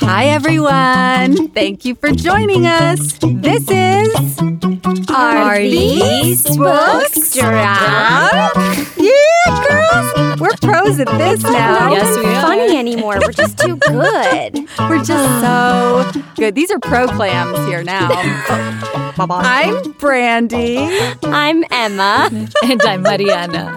[0.00, 1.48] Hi, everyone.
[1.48, 3.18] Thank you for joining us.
[3.22, 4.38] This is
[5.08, 8.54] Are these books Drop?
[8.98, 10.40] Yeah, girls.
[10.40, 11.90] We're pros at this now.
[11.90, 12.42] Yes, we are.
[12.42, 13.18] funny anymore.
[13.18, 14.68] We're just too good.
[14.78, 16.54] We're just so good.
[16.54, 19.04] These are pro clams here now.
[19.20, 20.78] I'm Brandy.
[21.24, 22.30] I'm Emma.
[22.62, 23.74] And I'm Mariana.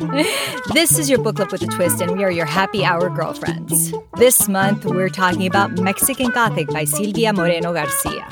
[0.74, 3.92] This is your book club with a twist, and we are your happy hour girlfriends.
[4.18, 8.28] This month, we're talking about Mexican Gothic by Silvia Moreno Garcia.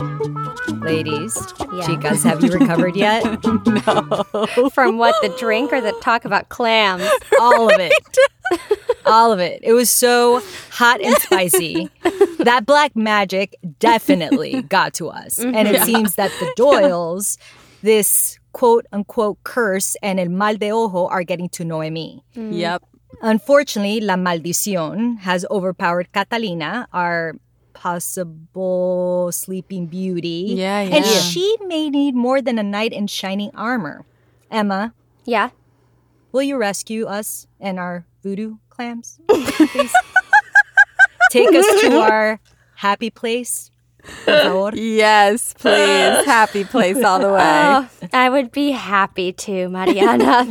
[0.81, 1.81] Ladies, Yeah.
[1.87, 3.23] chicas, have you recovered yet?
[3.65, 4.69] No.
[4.73, 7.03] From what, the drink or the talk about clams?
[7.39, 7.93] All of it.
[9.09, 9.59] All of it.
[9.63, 10.41] It was so
[10.71, 11.89] hot and spicy.
[12.39, 15.39] That black magic definitely got to us.
[15.39, 15.83] And it mm-hmm.
[15.83, 17.37] seems that the Doyles,
[17.81, 22.23] this quote unquote curse and el mal de ojo are getting to Noemi.
[22.37, 22.57] Mm.
[22.57, 22.83] Yep.
[23.21, 27.35] Unfortunately, La Maldición has overpowered Catalina, our
[27.73, 30.53] possible sleeping beauty.
[30.55, 30.95] Yeah, yeah.
[30.95, 34.05] And she may need more than a knight in shining armor.
[34.49, 34.93] Emma,
[35.25, 35.49] Yeah.
[36.31, 39.19] will you rescue us and our voodoo clams?
[39.29, 39.93] Please.
[41.31, 42.39] Take us to our
[42.75, 43.71] happy place.
[44.25, 44.33] Por
[44.71, 44.71] favor.
[44.75, 46.25] Yes, please.
[46.25, 47.39] Happy place all the way.
[47.43, 50.47] Oh, I would be happy to, Mariana.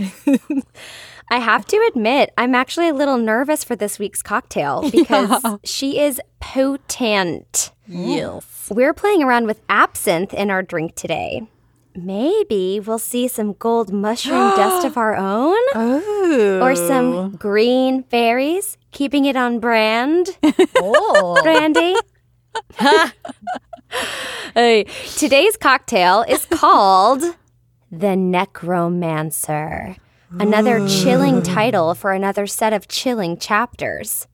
[1.30, 5.98] I have to admit, I'm actually a little nervous for this week's cocktail because she
[5.98, 7.72] is potent.
[7.86, 8.68] yes.
[8.70, 11.48] We're playing around with absinthe in our drink today.
[12.04, 15.58] Maybe we'll see some gold mushroom dust of our own
[16.62, 17.28] or some oh.
[17.30, 20.38] green berries, keeping it on brand.
[20.76, 21.40] Oh.
[21.42, 21.96] Brandy.
[24.54, 24.84] hey,
[25.16, 27.22] today's cocktail is called
[27.90, 29.96] The Necromancer.
[30.30, 34.26] Another chilling title for another set of chilling chapters.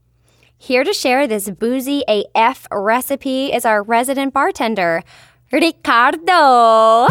[0.59, 5.03] Here to share this boozy AF recipe is our resident bartender,
[5.55, 7.07] Ricardo.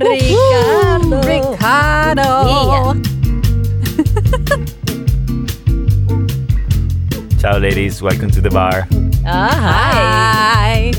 [0.00, 1.20] Ricardo.
[1.20, 2.94] Ricardo.
[7.38, 8.00] Ciao, ladies.
[8.00, 8.88] Welcome to the bar.
[9.26, 9.50] Hi.
[9.52, 10.92] Hi.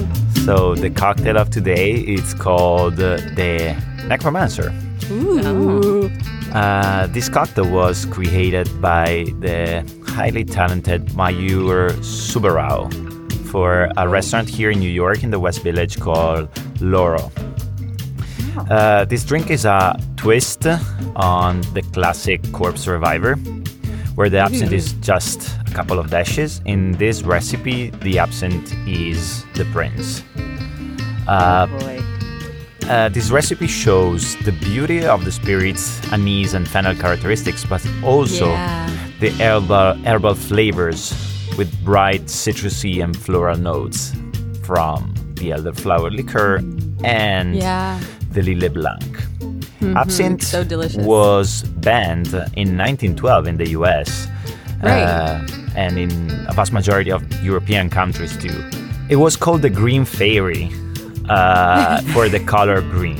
[0.45, 3.75] So the cocktail of today is called uh, the
[4.05, 4.71] Necromancer.
[5.09, 6.11] Ooh.
[6.53, 13.08] Uh, this cocktail was created by the highly talented Mayur Subbarao
[13.49, 16.47] for a restaurant here in New York in the West Village called
[16.79, 17.31] Loro.
[18.69, 20.65] Uh, this drink is a twist
[21.15, 23.35] on the classic Corpse Reviver,
[24.15, 26.61] where the absinthe is just a couple of dashes.
[26.65, 30.23] In this recipe, the absinthe is the prince.
[31.27, 32.01] Uh, Boy.
[32.87, 38.47] uh, this recipe shows the beauty of the spirits, anise and fennel characteristics, but also
[38.49, 38.89] Yeah.
[39.19, 41.13] the herbal, herbal flavors
[41.59, 44.13] with bright citrusy and floral notes
[44.63, 46.63] from the elderflower liqueur
[47.03, 47.99] and Yeah.
[48.31, 49.11] the Lillet Blanc.
[49.97, 50.63] Absinthe so
[50.99, 54.27] was banned in 1912 in the US
[54.81, 55.03] Right.
[55.03, 55.41] uh,
[55.75, 56.11] and in
[56.47, 58.57] a vast majority of European countries too.
[59.09, 60.71] It was called the Green Fairy
[61.27, 63.19] uh, for the color green.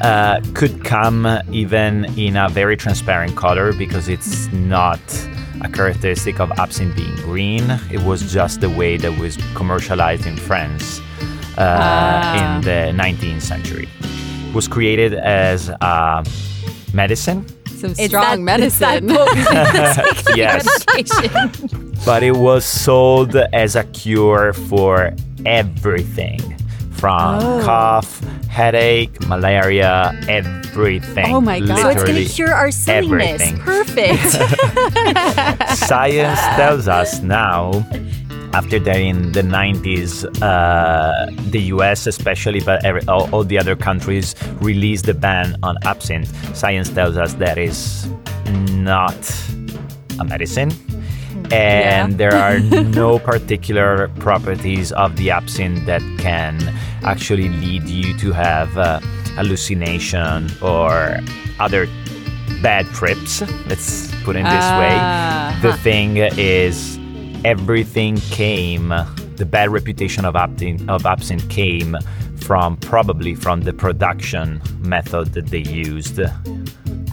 [0.00, 5.00] Uh, could come even in a very transparent color because it's not
[5.64, 7.64] a characteristic of absinthe being green.
[7.90, 11.00] It was just the way that was commercialized in France
[11.58, 13.88] uh, in the 19th century.
[14.00, 16.24] It was created as a
[16.92, 17.46] medicine.
[17.68, 19.08] Some It's strong that- medicine.
[20.36, 20.84] Yes.
[22.04, 25.12] but it was sold as a cure for
[25.46, 26.40] everything
[26.92, 27.62] from Oh.
[27.64, 28.20] cough,
[28.54, 31.26] headache, malaria, everything.
[31.26, 31.76] Oh my God.
[31.76, 33.42] so it's going to cure our silliness.
[33.42, 33.58] everything.
[33.58, 34.22] Perfect.
[35.76, 37.84] Science tells us now,
[38.54, 43.74] after that in the 90s, uh, the US especially, but every, all, all the other
[43.74, 46.30] countries released the ban on absinthe.
[46.56, 48.08] Science tells us that is
[48.70, 49.18] not
[50.20, 50.70] a medicine.
[51.52, 52.16] And Yeah.
[52.16, 52.58] there are
[53.04, 56.58] no particular properties of the absinthe that can
[57.02, 59.00] actually lead you to have uh,
[59.36, 61.18] hallucination or
[61.60, 61.86] other
[62.62, 63.42] bad trips.
[63.68, 64.96] Let's put it this way.
[64.98, 66.98] Ah, The thing is,
[67.44, 68.88] everything came.
[69.36, 71.96] The bad reputation of absinthe, of absinthe came
[72.36, 76.20] from probably from the production method that they used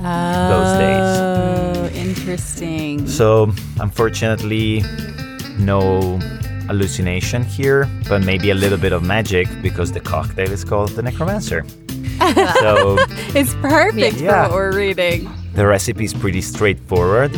[0.01, 1.17] those days.
[1.19, 3.07] Oh, interesting.
[3.07, 4.83] So, unfortunately,
[5.59, 6.17] no
[6.67, 11.01] hallucination here, but maybe a little bit of magic because the cocktail is called the
[11.01, 11.65] Necromancer.
[12.61, 12.97] so,
[13.35, 14.45] It's perfect Yeah.
[14.47, 15.29] for what we're reading.
[15.53, 17.31] the recipe is pretty straightforward.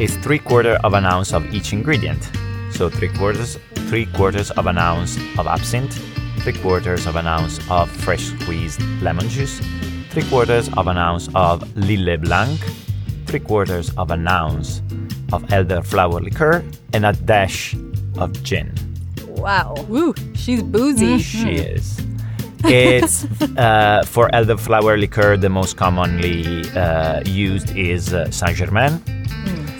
[0.00, 2.30] It's three quarter of an ounce of each ingredient.
[2.72, 5.94] So three quarters, three quarters of an ounce of absinthe,
[6.40, 9.60] three quarters of an ounce of fresh squeezed lemon juice,
[10.12, 12.60] three quarters of an ounce of Lillet Blanc,
[13.26, 14.82] three quarters of an ounce
[15.32, 16.62] of elderflower liqueur,
[16.92, 17.74] and a dash
[18.18, 18.70] of gin.
[19.26, 19.74] Wow.
[19.88, 21.18] Woo, she's boozy.
[21.18, 21.98] She is.
[22.64, 23.24] It's
[23.56, 25.38] uh, for elderflower liqueur.
[25.38, 29.00] The most commonly uh, used is uh, Saint Germain.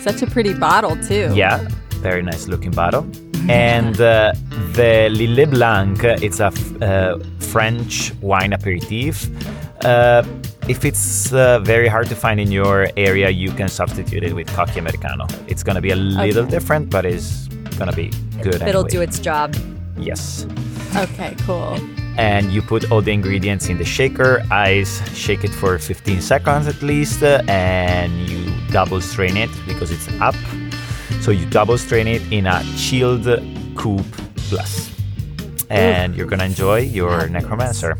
[0.01, 1.31] Such a pretty bottle, too.
[1.35, 1.65] Yeah,
[2.01, 3.05] very nice looking bottle.
[3.49, 4.33] And uh,
[4.73, 9.29] the Lillet Blanc, it's a f- uh, French wine aperitif.
[9.81, 10.23] Uh,
[10.69, 14.47] if it's uh, very hard to find in your area, you can substitute it with
[14.55, 15.27] Cocchi Americano.
[15.47, 17.47] It's gonna be a little different, but it's
[17.77, 18.11] gonna be
[18.41, 18.55] good.
[18.55, 18.89] It'll anyway.
[18.89, 19.55] do its job.
[19.97, 20.45] Yes.
[20.95, 21.77] Okay, cool.
[22.17, 24.43] and you put all the ingredients in the shaker.
[24.51, 29.89] Ice, shake it for 15 seconds at least, uh, and you double strain it because
[29.91, 30.35] it's up.
[31.21, 33.25] So you double strain it in a chilled
[33.75, 34.05] coupe
[34.49, 34.91] plus.
[34.91, 37.97] plus, and you're gonna enjoy your necromancer.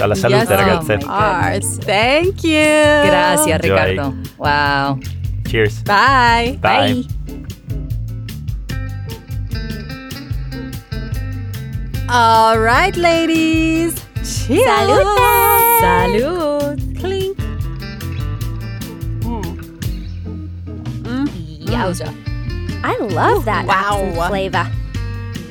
[0.00, 0.98] So la salute, Yes, ragazze.
[1.04, 1.82] oh.
[1.84, 3.10] Thank you.
[3.10, 3.76] Gracias, Enjoy.
[3.76, 4.14] Ricardo.
[4.38, 4.98] Wow.
[5.46, 5.82] Cheers.
[5.82, 6.56] Bye.
[6.62, 7.04] Bye.
[12.08, 13.94] All right, ladies.
[14.24, 14.66] Cheers.
[15.82, 16.78] Salud.
[16.98, 17.36] Clink.
[19.22, 19.44] Mm.
[21.04, 21.28] Mm.
[21.28, 21.28] Mm.
[21.68, 22.08] Yowza.
[22.82, 24.28] I love that Wow.
[24.28, 24.66] flavor.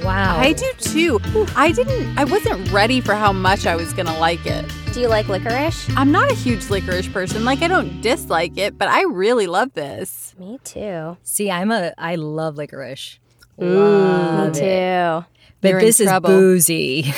[0.04, 0.38] Wow.
[0.38, 1.20] I do too.
[1.56, 4.66] I didn't, I wasn't ready for how much I was going to like it.
[4.94, 5.90] Do you like licorice?
[5.96, 7.46] I'm not a huge licorice person.
[7.46, 10.34] Like, I don't dislike it, but I really love this.
[10.40, 11.18] Me too.
[11.24, 11.94] See, I'm a.
[11.98, 13.20] I love licorice.
[13.58, 14.60] Me Love it.
[14.60, 15.26] too.
[15.62, 16.30] But You're in this is trouble.
[16.30, 17.04] boozy.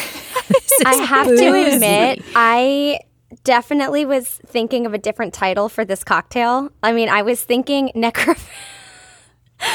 [0.86, 3.00] I have to admit, I
[3.44, 6.72] definitely was thinking of a different title for this cocktail.
[6.84, 8.38] I mean, I was thinking necro.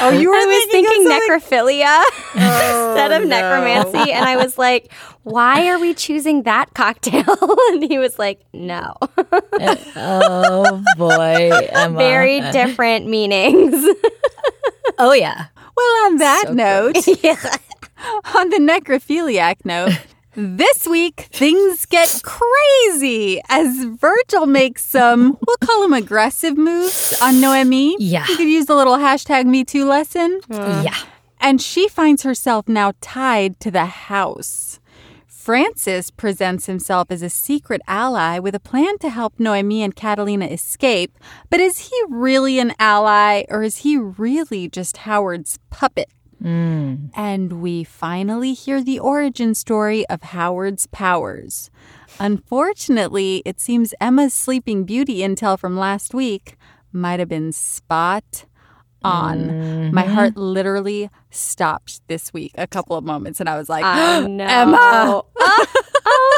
[0.01, 2.03] Oh, you I was thinking necrophilia
[2.35, 4.91] instead of necromancy, and I was like,
[5.23, 7.23] "Why are we choosing that cocktail?"
[7.71, 8.95] and he was like, "No,
[9.95, 11.97] oh boy, Emma.
[11.97, 13.85] very different meanings."
[14.99, 15.45] Oh yeah.
[15.75, 16.95] Well, on that So note,
[18.35, 19.91] on the necrophiliac note,
[20.39, 27.41] this week things get crazy as Virgil makes some, we'll call them aggressive moves on
[27.41, 27.95] Noemi.
[27.97, 28.25] Yeah.
[28.29, 30.39] You could use a little hashtag Me Too lesson.
[30.49, 30.83] Uh-huh.
[30.85, 30.97] Yeah.
[31.41, 34.79] And she finds herself now tied to the house.
[35.25, 40.45] Francis presents himself as a secret ally with a plan to help Noemi and Catalina
[40.45, 41.17] escape.
[41.49, 46.09] But is he really an ally or is he really just Howard's puppet?
[46.43, 47.09] Mm.
[47.15, 51.69] And we finally hear the origin story of Howard's powers.
[52.19, 56.57] Unfortunately, it seems Emma's Sleeping Beauty intel from last week
[56.91, 58.45] might have been spot
[59.03, 59.91] on.
[59.91, 60.13] My mm-hmm.
[60.13, 64.45] heart literally stopped this week a couple of moments, and I was like, I know.
[64.45, 65.21] Emma.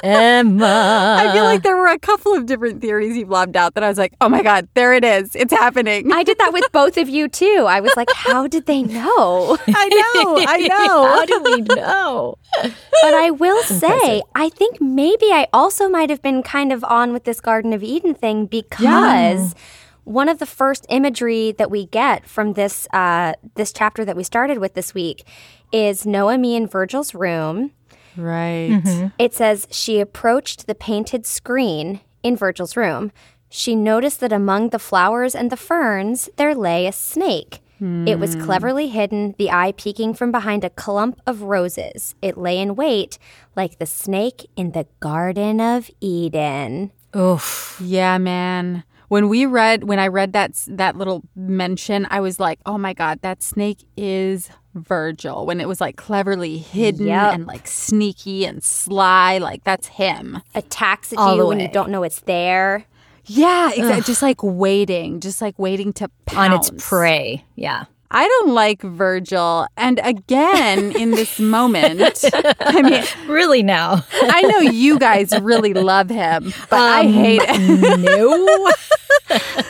[0.03, 1.17] Emma.
[1.19, 3.89] I feel like there were a couple of different theories you lobbed out that I
[3.89, 5.35] was like, oh my God, there it is.
[5.35, 6.11] It's happening.
[6.11, 7.65] I did that with both of you too.
[7.67, 11.05] I was like, "How did they know?" I know, I know.
[11.07, 12.35] How do we know?
[12.61, 17.13] But I will say, I think maybe I also might have been kind of on
[17.13, 19.55] with this Garden of Eden thing because
[20.03, 24.23] one of the first imagery that we get from this uh, this chapter that we
[24.23, 25.23] started with this week
[25.71, 27.71] is Noemi in Virgil's room.
[28.17, 28.69] Right.
[28.71, 29.07] Mm-hmm.
[29.17, 33.11] It says she approached the painted screen in Virgil's room.
[33.49, 37.61] She noticed that among the flowers and the ferns there lay a snake.
[37.81, 38.41] It was hmm.
[38.43, 42.13] cleverly hidden, the eye peeking from behind a clump of roses.
[42.21, 43.17] It lay in wait
[43.55, 46.91] like the snake in the Garden of Eden.
[47.15, 47.79] Oof.
[47.81, 48.83] Yeah, man.
[49.09, 52.93] When we read, when I read that that little mention, I was like, "Oh my
[52.93, 57.33] god, that snake is Virgil." When it was like cleverly hidden Yep.
[57.33, 60.41] and like sneaky and sly, like that's him.
[60.55, 62.85] Attacks at All you when you don't know it's there.
[63.25, 64.01] Yeah, exactly.
[64.01, 66.69] Just like waiting, just like waiting to pounce.
[66.69, 67.43] On its prey.
[67.55, 67.85] Yeah.
[68.11, 72.23] I don't like Virgil, and again in this moment,
[72.59, 74.03] I mean, Really now.
[74.13, 77.99] I know you guys really love him, but I Um, hate it.
[77.99, 78.71] no.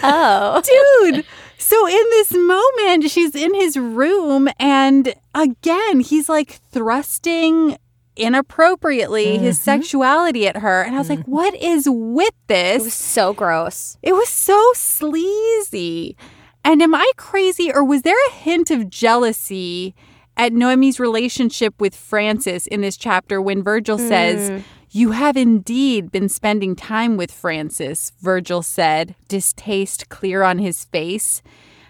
[0.01, 0.61] Oh.
[1.03, 1.25] dude.
[1.57, 7.77] So in this moment, she's in his room, and again, he's like thrusting
[8.15, 10.81] inappropriately his sexuality at her.
[10.81, 12.81] And I was like, what is with this?
[12.81, 13.97] It was so gross.
[14.01, 16.15] It was so sleazy.
[16.63, 19.95] And am I crazy, or was there a hint of jealousy
[20.37, 24.63] at Noemi's relationship with Francis in this chapter when Virgil says, mm.
[24.91, 31.43] You have indeed been spending time with Francis, Virgil said, distaste clear on his face.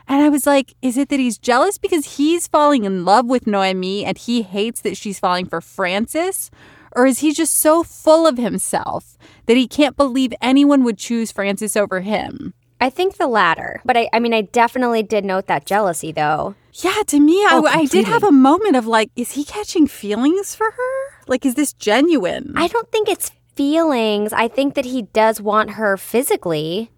[0.05, 3.47] And I was like, is it that he's jealous because he's falling in love with
[3.47, 6.51] Noemi and he hates that she's falling for Francis?
[6.91, 11.31] Or is he just so full of himself that he can't believe anyone would choose
[11.31, 12.53] Francis over him?
[12.81, 13.81] I think the latter.
[13.83, 16.55] But I, I mean, I definitely did note that jealousy, though.
[16.73, 19.85] Yeah, to me, Oh, I, I did have a moment of like, is he catching
[19.87, 21.23] feelings for her?
[21.27, 22.53] Like, is this genuine?
[22.55, 24.31] I don't think it's feelings.
[24.31, 26.91] I think that he does want her physically.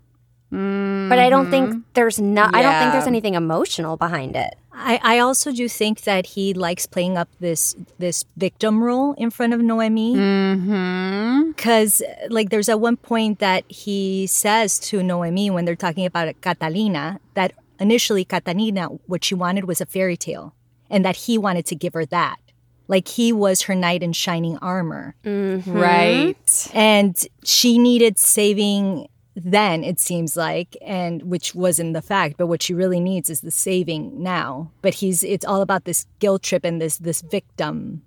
[0.51, 2.53] But I don't think there's not.
[2.53, 4.55] I don't think there's anything emotional behind it.
[4.73, 9.29] I, I also do think that he likes playing up this this victim role in
[9.29, 10.15] front of Noemi.
[10.15, 11.51] mm-hmm.
[11.51, 16.33] Because, like, there's at one point that he says to Noemi when they're talking about
[16.41, 20.53] Catalina that initially Catalina, what she wanted was a fairy tale,
[20.89, 22.39] and that he wanted to give her that.
[22.87, 25.15] Like, he was her knight in shining armor.
[25.23, 26.67] Right.
[26.73, 32.61] And she needed saving then, it seems like, and which wasn't the fact, but what
[32.61, 34.71] she really needs is the saving now.
[34.81, 38.01] But he's it's all about this guilt trip and this this victim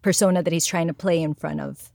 [0.00, 1.92] persona that he's trying to play in front of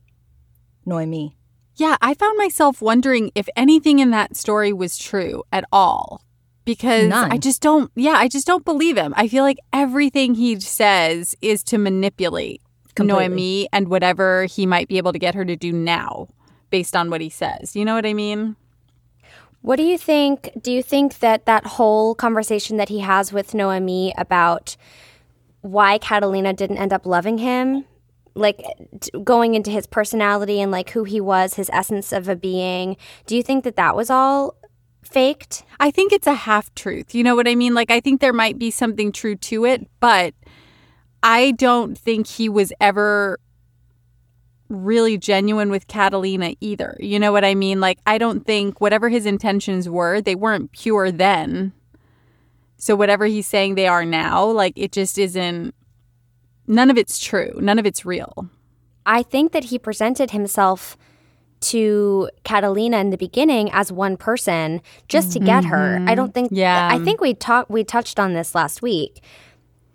[0.86, 1.36] Noemi.
[1.76, 6.22] Yeah, I found myself wondering if anything in that story was true at all.
[6.64, 7.32] Because None.
[7.32, 9.14] I just don't, yeah, I just don't believe him.
[9.16, 12.60] I feel like everything he says is to manipulate
[12.94, 13.28] Completely.
[13.28, 16.28] Noemi and whatever he might be able to get her to do now
[16.68, 17.74] based on what he says.
[17.74, 18.56] You know what I mean?
[19.60, 20.50] What do you think?
[20.60, 24.76] Do you think that that whole conversation that he has with Noemi about
[25.60, 27.84] why Catalina didn't end up loving him,
[28.34, 28.62] like
[29.00, 32.96] t- going into his personality and like who he was, his essence of a being,
[33.26, 34.54] do you think that that was all
[35.02, 35.64] faked?
[35.80, 37.14] I think it's a half truth.
[37.14, 37.74] You know what I mean?
[37.74, 40.34] Like, I think there might be something true to it, but
[41.22, 43.40] I don't think he was ever
[44.68, 46.96] really genuine with Catalina either.
[47.00, 47.80] You know what I mean?
[47.80, 51.72] Like, I don't think whatever his intentions were, they weren't pure then.
[52.76, 55.74] So, whatever he's saying they are now, like, it just isn't,
[56.66, 57.52] none of it's true.
[57.56, 58.48] None of it's real.
[59.04, 60.96] I think that he presented himself
[61.60, 65.96] to Catalina in the beginning as one person just to get her.
[65.96, 66.14] I mm-hmm.
[66.14, 66.88] don't think Yeah.
[66.90, 69.22] I think we talked we touched on this last week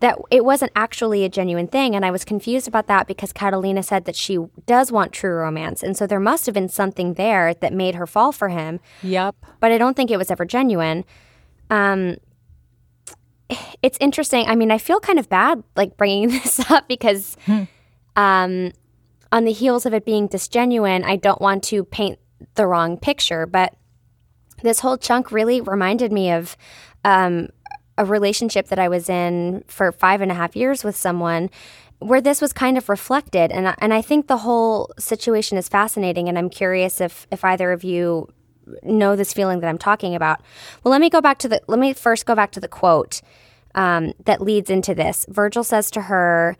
[0.03, 3.81] that it wasn't actually a genuine thing and I was confused about that because Catalina
[3.83, 7.53] said that she does want true romance and so there must have been something there
[7.55, 9.35] that made her fall for him, Yep.
[9.61, 11.05] but I don't think it was ever genuine.
[11.69, 12.17] Um
[13.81, 14.45] it's interesting.
[14.47, 17.37] I mean, I feel kind of bad like bringing this up because
[18.15, 18.71] um
[19.31, 22.19] on the heels of it being disgenuine, I don't want to paint
[22.55, 23.73] the wrong picture, but
[24.61, 26.55] this whole chunk really reminded me of
[27.03, 27.49] um,
[27.97, 31.49] a relationship that I was in for five and a half years with someone
[31.99, 33.51] where this was kind of reflected.
[33.51, 36.27] And, I- and I think the whole situation is fascinating.
[36.27, 38.27] And I'm curious if, if either of you
[38.81, 40.41] know this feeling that I'm talking about.
[40.83, 43.21] Well, let me go back to the, let me first go back to the quote
[43.75, 45.25] um, that leads into this.
[45.29, 46.57] Virgil says to her,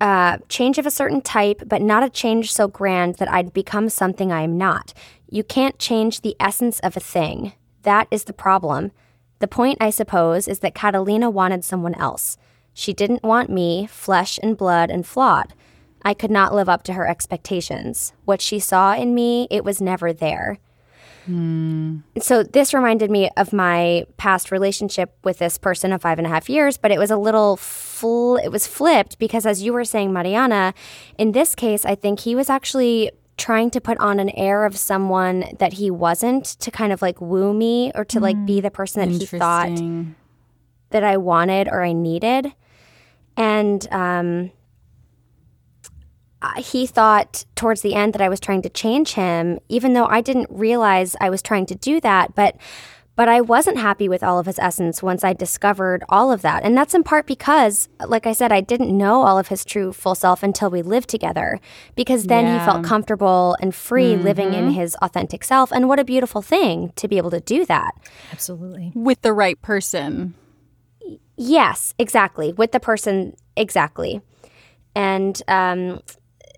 [0.00, 3.88] uh, change of a certain type, but not a change so grand that I'd become
[3.88, 4.92] something I am not.
[5.30, 7.54] You can't change the essence of a thing.
[7.82, 8.92] That is the problem.
[9.38, 12.38] The point, I suppose, is that Catalina wanted someone else.
[12.72, 15.54] She didn't want me, flesh and blood and flawed.
[16.02, 18.12] I could not live up to her expectations.
[18.24, 20.58] What she saw in me, it was never there.
[21.26, 21.98] Hmm.
[22.20, 26.30] So this reminded me of my past relationship with this person of five and a
[26.30, 28.36] half years, but it was a little full.
[28.36, 30.72] It was flipped because, as you were saying, Mariana,
[31.18, 34.76] in this case, I think he was actually trying to put on an air of
[34.76, 38.70] someone that he wasn't to kind of like woo me or to like be the
[38.70, 39.78] person that he thought
[40.90, 42.52] that I wanted or I needed.
[43.36, 44.50] And um,
[46.40, 50.06] uh, he thought towards the end that I was trying to change him, even though
[50.06, 52.34] I didn't realize I was trying to do that.
[52.34, 52.56] But
[53.16, 56.62] but I wasn't happy with all of his essence once I discovered all of that.
[56.62, 59.92] And that's in part because, like I said, I didn't know all of his true
[59.92, 61.58] full self until we lived together.
[61.94, 65.72] Because then he felt comfortable and free living in his authentic self.
[65.72, 67.94] And what a beautiful thing to be able to do that.
[68.32, 68.92] Absolutely.
[68.94, 70.34] With the right person.
[71.36, 72.52] Yes, exactly.
[72.52, 74.20] With the person, exactly.
[74.94, 76.00] And um,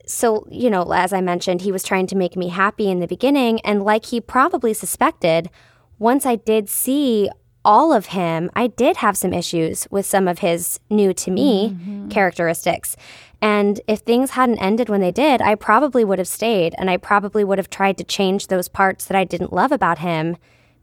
[0.06, 3.06] so, you know, as I mentioned, he was trying to make me happy in the
[3.06, 3.60] beginning.
[3.60, 5.50] And like he probably suspected,
[5.98, 7.28] once I did see
[7.64, 11.70] all of him, I did have some issues with some of his new to me
[11.70, 12.08] mm-hmm.
[12.08, 12.96] characteristics.
[13.40, 16.96] And if things hadn't ended when they did, I probably would have stayed and I
[16.96, 20.36] probably would have tried to change those parts that I didn't love about him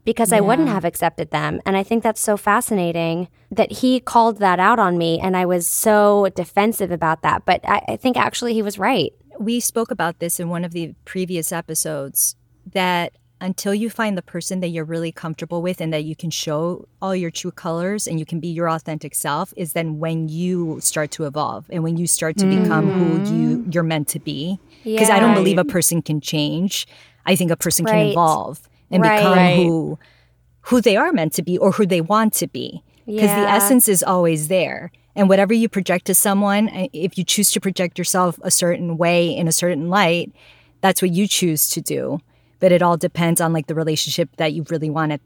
[0.04, 1.60] because I wouldn't have accepted them.
[1.66, 5.44] And I think that's so fascinating that he called that out on me and I
[5.44, 7.44] was so defensive about that.
[7.44, 9.12] But I, I think actually he was right.
[9.40, 12.36] we spoke about this in one of the previous episodes
[12.72, 16.30] that until you find the person that you're really comfortable with and that you can
[16.30, 20.28] show all your true colors and you can be your authentic self is then when
[20.28, 24.18] you start to evolve and when you start to become who you you're meant to
[24.20, 24.58] be.
[24.84, 26.86] Because i don't believe a person can change.
[27.26, 29.16] I think a person can evolve and Right.
[29.18, 29.56] become Right.
[29.56, 29.98] who
[30.62, 32.82] who they are meant to be or who they want to be.
[33.04, 34.90] Because the essence is always there.
[35.14, 38.96] And whatever you project to someone uh, if you choose to project yourself a certain
[38.96, 40.32] way in a certain light
[40.82, 42.20] that's what you choose to do
[42.60, 45.20] but it all depends on like the relationship that you really want it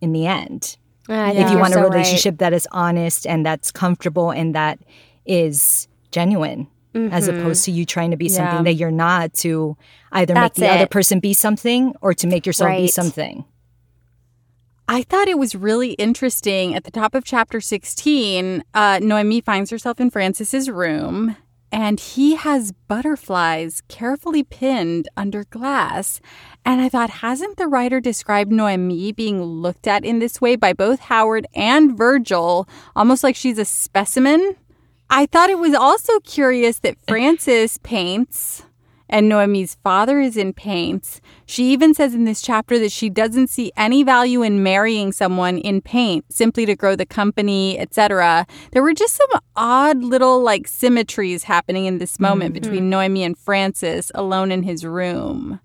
[0.00, 0.76] in the end
[1.08, 1.92] I if you you're want so a right.
[1.92, 4.78] relationship that is honest and that's comfortable and that
[5.26, 7.38] is genuine as Mm-hmm.
[7.38, 8.36] opposed to you trying to be Yeah.
[8.36, 9.76] something that you're not to
[10.12, 13.44] either That's make the other person be something or to make yourself be something
[14.88, 16.74] I thought it was really interesting.
[16.74, 21.36] At the top of chapter 16, uh, Noemi finds herself in Francis's room
[21.70, 26.20] and he has butterflies carefully pinned under glass.
[26.64, 30.72] And I thought, hasn't the writer described Noemi being looked at in this way by
[30.72, 34.56] both Howard and Virgil, almost like she's a specimen?
[35.08, 38.62] I thought it was also curious that Francis paints
[39.08, 41.20] and Noemi's father is in paints.
[41.44, 45.58] She even says in this chapter that she doesn't see any value in marrying someone
[45.58, 48.46] in paint simply to grow the company, etc.
[48.70, 52.62] There were just some odd little like symmetries happening in this moment mm-hmm.
[52.62, 55.58] between Noemi and Francis alone in his room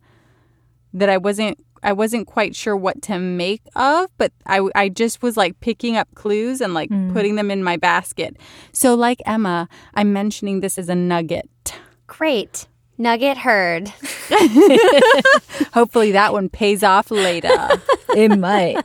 [0.96, 5.22] that I wasn't I wasn't quite sure what to make of, but I, I just
[5.22, 7.14] was like picking up clues and like mm.
[7.14, 8.38] putting them in my basket.
[8.72, 11.78] So, like Emma, I'm mentioning this as a nugget.
[12.08, 12.66] Great.
[12.98, 13.90] Nugget heard.
[15.74, 17.50] Hopefully, that one pays off later.
[18.16, 18.84] it might.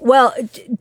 [0.00, 0.34] Well,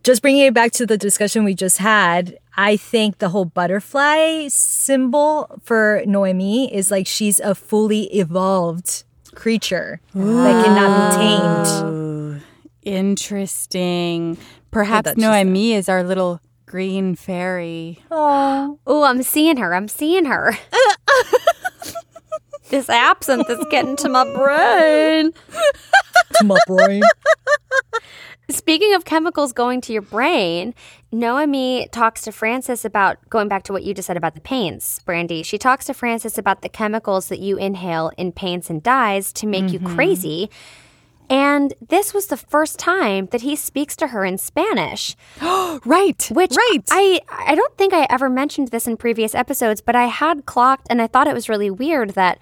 [0.04, 4.48] just bringing it back to the discussion we just had, I think the whole butterfly
[4.48, 9.05] symbol for Noemi is like she's a fully evolved
[9.36, 12.42] creature that cannot be tamed.
[12.84, 14.38] Interesting.
[14.72, 18.00] Perhaps that's just Noemi is our little green fairy.
[18.12, 19.74] Oh, Oh, I'm seeing her.
[19.74, 20.58] I'm seeing her.
[22.70, 25.32] this absinthe is getting to my brain.
[26.44, 27.04] my brain.
[28.50, 30.74] Speaking of chemicals going to your brain,
[31.12, 35.00] Noemi talks to Francis about going back to what you just said about the paints,
[35.00, 35.42] Brandy.
[35.44, 39.48] She talks to Francis about the chemicals that you inhale in paints and dyes to
[39.48, 39.96] make you mm-hmm.
[39.96, 40.50] crazy.
[41.30, 45.16] And this was the first time that he speaks to her in Spanish.
[45.84, 46.30] Right.
[46.32, 46.84] Which right.
[46.90, 50.88] I I don't think I ever mentioned this in previous episodes, but I had clocked
[50.90, 52.40] and I thought it was really weird that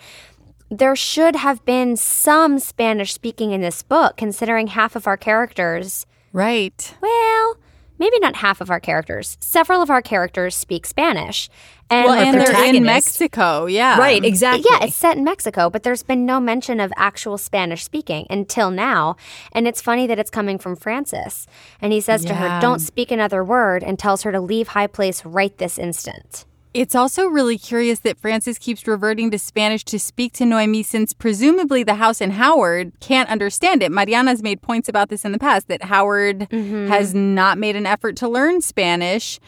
[0.80, 6.06] there should have been some Spanish speaking in this book, considering half of our characters.
[6.32, 6.96] right.
[7.02, 7.58] Well,
[8.00, 9.38] maybe not half of our characters.
[9.40, 11.50] Several of our characters speak Spanish,
[11.90, 12.84] and Well, and they're in.
[12.84, 13.66] Mexico.
[13.68, 14.00] Yeah.
[14.00, 14.66] Right, exactly.
[14.70, 18.72] yeah, it's set in Mexico, but there's been no mention of actual Spanish speaking until
[18.72, 19.16] now.
[19.52, 21.46] And it's funny that it's coming from Francis.
[21.82, 24.88] And he says to her, Don't speak another word, and tells her to leave High
[24.88, 26.46] Place right this instant.
[26.74, 31.14] It's also really curious that Francis keeps reverting to Spanish to speak to Noemi since
[31.14, 33.92] presumably the house and Howard can't understand it.
[33.92, 36.88] Mariana's made points about this in the past that Howard mm-hmm.
[36.88, 39.40] has not made an effort to learn Spanish.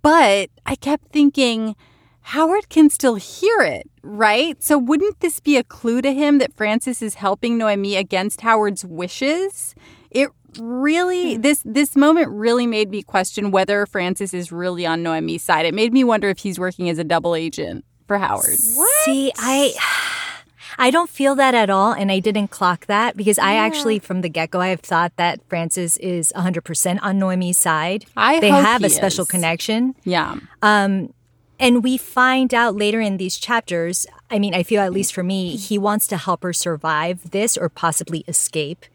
[0.00, 1.76] But I kept thinking,
[2.22, 4.62] Howard can still hear it, right?
[4.62, 8.84] So wouldn't this be a clue to him that Francis is helping Noemi against Howard's
[8.84, 9.74] wishes?
[10.10, 15.42] It really this this moment really made me question whether Francis is really on Noemi's
[15.42, 15.66] side.
[15.66, 18.58] It made me wonder if he's working as a double agent for Howard.
[18.74, 19.04] What?
[19.04, 19.74] See, I
[20.80, 24.20] I don't feel that at all and I didn't clock that because I actually from
[24.20, 28.04] the get-go I have thought that Francis is 100% on Noemi's side.
[28.16, 29.28] I they have a special is.
[29.28, 29.94] connection.
[30.04, 30.36] Yeah.
[30.62, 31.12] Um
[31.60, 35.24] And we find out later in these chapters, I mean, I feel at least for
[35.24, 38.86] me, he wants to help her survive this or possibly escape.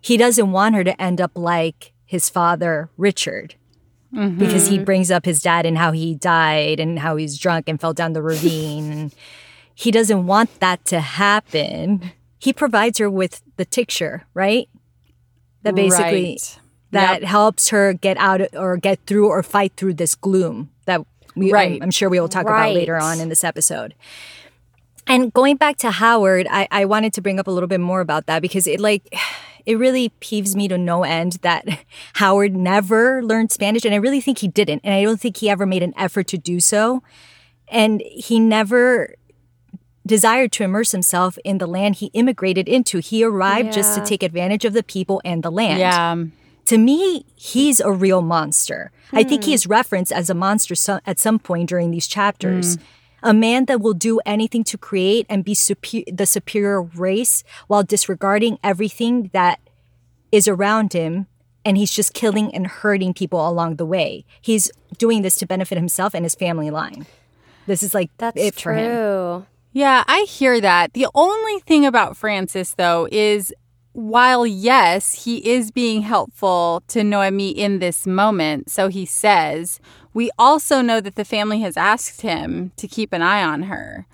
[0.00, 3.54] He doesn't want her to end up like his father, Richard,
[4.12, 4.84] because he mm-hmm.
[4.84, 8.12] brings up his dad and how he died and how he's drunk and fell down
[8.12, 8.90] the ravine.
[8.90, 9.14] and
[9.74, 12.12] he doesn't want that to happen.
[12.38, 14.68] He provides her with the tincture, right?
[15.62, 16.38] That basically
[16.92, 17.20] Right.
[17.20, 21.52] that helps her get out or get through or fight through this gloom that we
[21.52, 21.76] Right.
[21.76, 23.94] I'm, I'm sure we will talk about later on in this episode.
[25.06, 28.00] And going back to Howard, I, I wanted to bring up a little bit more
[28.00, 29.14] about that because it like
[29.66, 31.64] it really peeves me to no end that
[32.14, 35.48] Howard never learned Spanish and I really think he didn't and I don't think he
[35.50, 37.02] ever made an effort to do so.
[37.68, 39.14] And he never
[40.06, 42.98] desired to immerse himself in the land he immigrated into.
[42.98, 46.16] He arrived just to take advantage of the people and the land Yeah.
[46.66, 48.90] to me, he's a real monster.
[49.12, 49.48] I think Hmm.
[49.50, 52.78] he is referenced as a monster so- at some point during these chapters.
[53.22, 57.82] A man that will do anything to create and be super- the superior race while
[57.82, 59.60] disregarding everything that
[60.32, 61.26] is around him
[61.64, 64.24] and he's just killing and hurting people along the way.
[64.40, 67.06] He's doing this to benefit himself and his family line.
[67.66, 68.90] This is like That's it for him.
[68.90, 69.46] true.
[69.72, 70.94] Yeah, I hear that.
[70.94, 73.52] The only thing about Francis, though, is
[73.92, 79.80] while yes, he is being helpful to Noemi in this moment, so he says,
[80.12, 84.06] we also know that the family has asked him to keep an eye on her.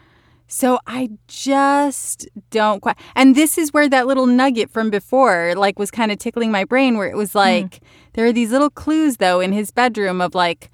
[0.49, 2.97] So I just don't quite.
[3.17, 6.65] And this is where that little nugget from before, like, was kind of tickling my
[6.65, 7.39] brain, where it was hmm.
[7.39, 7.81] like,
[8.13, 10.71] there are these little clues, though, in his bedroom of like,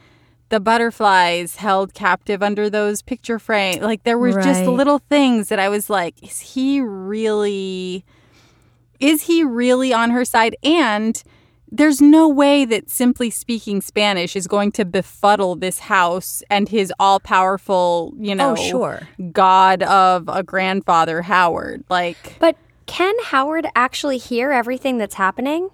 [0.53, 3.81] the butterflies held captive under those picture frame.
[3.81, 8.05] Like there were just little things that I was like, is he really
[9.01, 10.55] is he really on her side?
[10.63, 11.23] And
[11.73, 16.93] there's no way that simply speaking Spanish is going to befuddle this house and his
[17.01, 19.09] all powerful, you oh, know, Oh, sure.
[19.33, 21.83] god of a grandfather, Howard.
[21.89, 22.57] Like But
[22.87, 25.71] can Howard actually hear everything that's happening?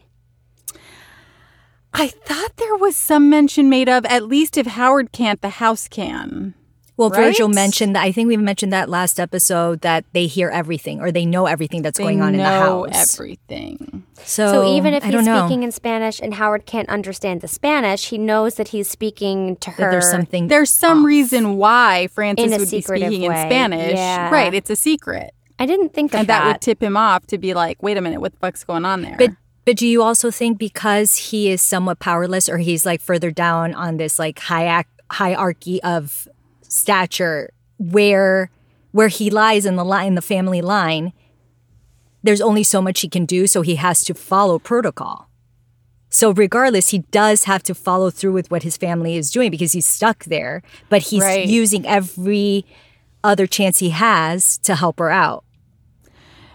[1.93, 5.89] I thought there was some mention made of at least if Howard can't, the house
[5.89, 6.55] can.
[6.99, 7.27] Well, Right?
[7.29, 8.03] Virgil mentioned that.
[8.03, 11.81] I think we've mentioned that last episode that they hear everything or they know everything
[11.81, 13.15] that's They going on in the know house.
[13.15, 14.03] everything.
[14.25, 18.09] so, So even if I he's speaking in Spanish and Howard can't understand the Spanish,
[18.09, 19.85] he knows that he's speaking to her.
[19.85, 20.49] that there's something.
[20.49, 23.43] There's some reason why Francis In would be speaking way.
[23.43, 23.95] in Spanish.
[23.97, 24.29] Yeah.
[24.31, 25.33] Right, it's a secret.
[25.59, 26.41] I didn't think of And that.
[26.43, 26.47] that.
[26.53, 29.03] would tip him off to be like, wait a minute, what the fuck's going on
[29.03, 29.15] there?
[29.19, 29.31] But
[29.65, 33.75] but do you also think because he is somewhat powerless or he's like further down
[33.75, 36.27] on this like hierarch- hierarchy of
[36.69, 38.51] stature where
[38.93, 41.13] where he lies in the line the family line
[42.23, 45.29] there's only so much he can do so he has to follow protocol.
[46.11, 49.73] So regardless he does have to follow through with what his family is doing because
[49.73, 51.47] he's stuck there but he's Right.
[51.47, 52.65] using every
[53.23, 55.45] other chance he has to help her out.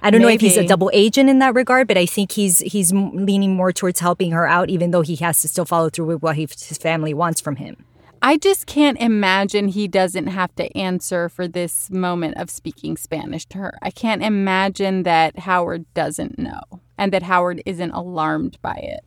[0.01, 2.59] I don't know if he's a double agent in that regard, but I think he's
[2.59, 6.07] he's leaning more towards helping her out, even though he has to still follow through
[6.07, 7.85] with what he, his family wants from him.
[8.25, 13.45] I just can't imagine he doesn't have to answer for this moment of speaking Spanish
[13.47, 13.77] to her.
[13.81, 16.61] I can't imagine that Howard doesn't know
[16.97, 19.03] and that Howard isn't alarmed by it.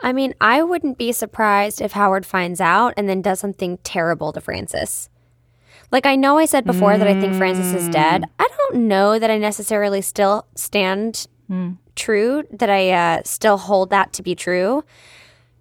[0.00, 4.32] I mean, I wouldn't be surprised if Howard finds out and then does something terrible
[4.32, 5.08] to Francis.
[5.90, 8.24] Like, I know I said before that I think Francis is dead.
[8.38, 11.26] I don't know that I necessarily still stand
[11.96, 14.84] true, that I uh, still hold that to be true.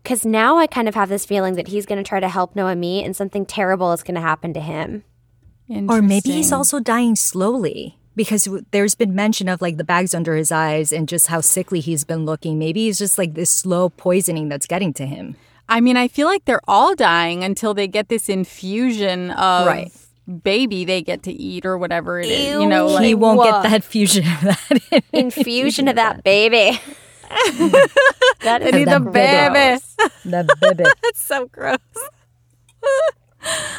[0.04, 2.56] Because now I kind of have this feeling that he's going to try to help
[2.56, 5.04] Noemi and something terrible is going to happen to him.
[5.90, 10.36] Or maybe he's also dying slowly because there's been mention of like the bags under
[10.38, 12.58] his eyes and just how sickly he's been looking.
[12.58, 15.36] Maybe he's just like this slow poisoning that's getting to him.
[15.68, 19.92] I mean, I feel like they're all dying until they get this infusion of Right.
[20.42, 22.48] baby they get to eat or whatever it is.
[22.62, 23.64] You know, he won't what?
[23.64, 24.82] get that fusion of that.
[25.12, 26.80] in- Infusion of that baby.
[28.42, 29.80] that is I need the that baby.
[30.26, 30.84] the baby.
[31.04, 31.78] That's so gross.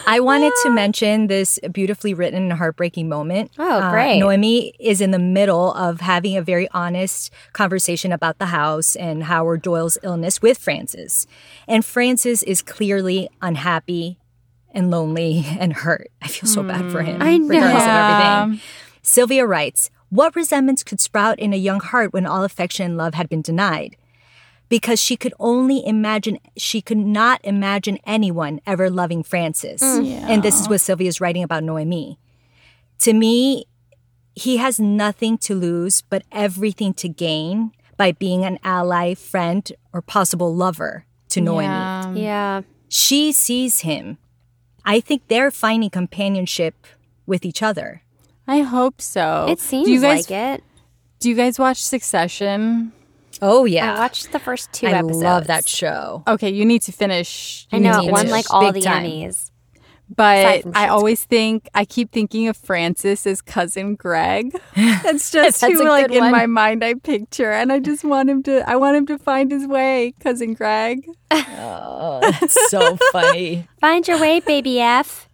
[0.07, 3.51] I wanted to mention this beautifully written and heartbreaking moment.
[3.59, 4.19] Uh, Oh, great.
[4.19, 9.25] Noemi is in the middle of having a very honest conversation about the house and
[9.25, 11.27] Howard Doyle's illness with Francis.
[11.67, 14.19] And Francis is clearly unhappy
[14.71, 16.11] and lonely and hurt.
[16.23, 17.21] I feel so bad for him.
[17.21, 17.49] I know.
[17.49, 18.43] Regardless Yeah.
[18.43, 18.61] of everything.
[19.03, 23.15] Silvia writes, What resentments could sprout in a young heart when all affection and love
[23.15, 23.97] had been denied?
[24.69, 29.83] Because she could only imagine, she could not imagine anyone ever loving Francis.
[29.83, 30.07] Mm.
[30.29, 32.19] And this is what Silvia is writing about Noemi.
[33.01, 33.67] To me,
[34.35, 40.01] he has nothing to lose, but everything to gain by being an ally, friend, or
[40.01, 42.13] possible lover to Noemi Yeah.
[42.15, 42.63] Yeah.
[42.89, 44.19] she sees him.
[44.85, 46.87] I think they're finding companionship
[47.27, 48.03] with each other.
[48.49, 49.47] I hope so.
[49.49, 50.65] It seems do you guys, like it.
[51.21, 52.93] Do you guys watch Succession?
[53.41, 55.23] Oh yeah, I watched the first two I episodes.
[55.23, 56.25] love that show.
[56.27, 57.69] Okay, you need to finish.
[57.71, 59.05] I know need it won like all Big the time.
[59.05, 59.51] Emmys.
[60.15, 64.53] But I always think I keep thinking of Francis as cousin Greg.
[64.75, 66.31] That's just That's who, like in one.
[66.31, 68.69] my mind, I picture, and I just want him to.
[68.69, 71.07] I want him to find his way, cousin Greg.
[71.61, 73.69] Oh, that's so funny.
[73.81, 75.28] Find your way, baby F.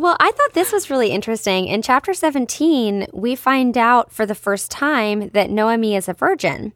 [0.00, 1.66] Well, I thought this was really interesting.
[1.66, 6.72] In chapter 17, we find out for the first time that Noemi is a virgin,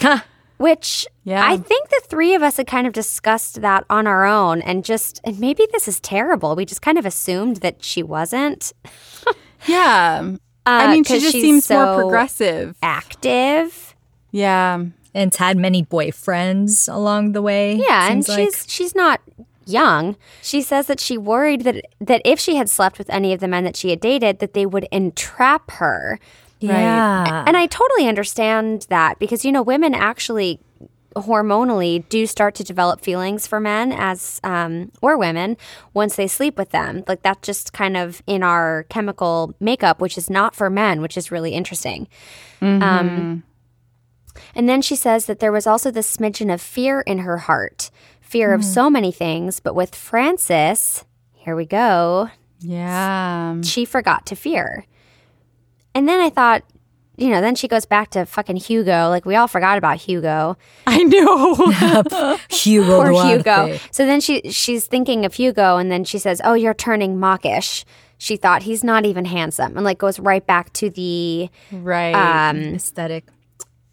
[0.00, 0.20] Huh.
[0.56, 1.46] which Yeah.
[1.46, 4.84] I think the three of us had kind of discussed that on our own and
[4.84, 6.56] just, and maybe this is terrible.
[6.56, 8.72] We just kind of assumed that she wasn't
[9.66, 12.74] Yeah, I Uh, mean, she just she's seems more progressive.
[12.82, 13.94] active.
[14.30, 14.82] Yeah,
[15.14, 17.74] and had many boyfriends along the way.
[17.76, 18.46] Yeah, and seems like.
[18.46, 19.20] she's she's not
[19.66, 20.16] young.
[20.42, 23.48] She says that she worried that that if she had slept with any of the
[23.48, 26.18] men that she had dated, that they would entrap her.
[26.60, 27.44] Yeah.
[27.46, 30.60] And I totally understand that because you know women actually
[31.14, 35.56] hormonally do start to develop feelings for men as um, or women
[35.92, 37.04] once they sleep with them.
[37.06, 41.16] Like that's just kind of in our chemical makeup, which is not for men, which
[41.16, 42.08] is really interesting.
[42.60, 43.42] Um,
[44.54, 47.90] and then she says that there was also this smidgen of fear in her heart,
[48.24, 49.60] fear of so many things.
[49.60, 53.60] But with Francis, here we go, Yeah.
[53.62, 54.84] she forgot to fear.
[55.94, 56.62] And then I thought,
[57.16, 59.08] you know, then she goes back to fucking Hugo.
[59.08, 60.56] Like we all forgot about Hugo
[60.88, 62.36] I know.
[62.50, 63.36] Hugo or Duarte.
[63.36, 63.78] Hugo.
[63.92, 67.84] So then she she's thinking of Hugo, and then she says, "Oh, you're turning mawkish."
[68.18, 72.14] She thought he's not even handsome, and like goes right back to the right.
[72.14, 73.26] um Aesthetic.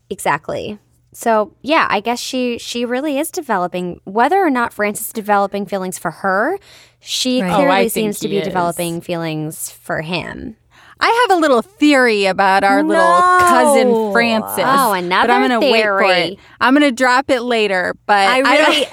[0.10, 0.80] exactly.
[1.14, 4.00] So yeah, I guess she she really is developing.
[4.06, 6.58] Whether or not Francis is developing feelings for her,
[7.00, 7.52] she Right.
[7.52, 8.46] Oh, clearly I think seems to be is.
[8.46, 10.56] developing feelings for him.
[11.04, 14.64] I have a little theory about our little cousin Francis.
[14.66, 16.22] Oh, another but I'm gonna wait for theory.
[16.34, 16.40] it.
[16.62, 17.96] I'm gonna drop it later.
[18.06, 18.90] But I I, really, I,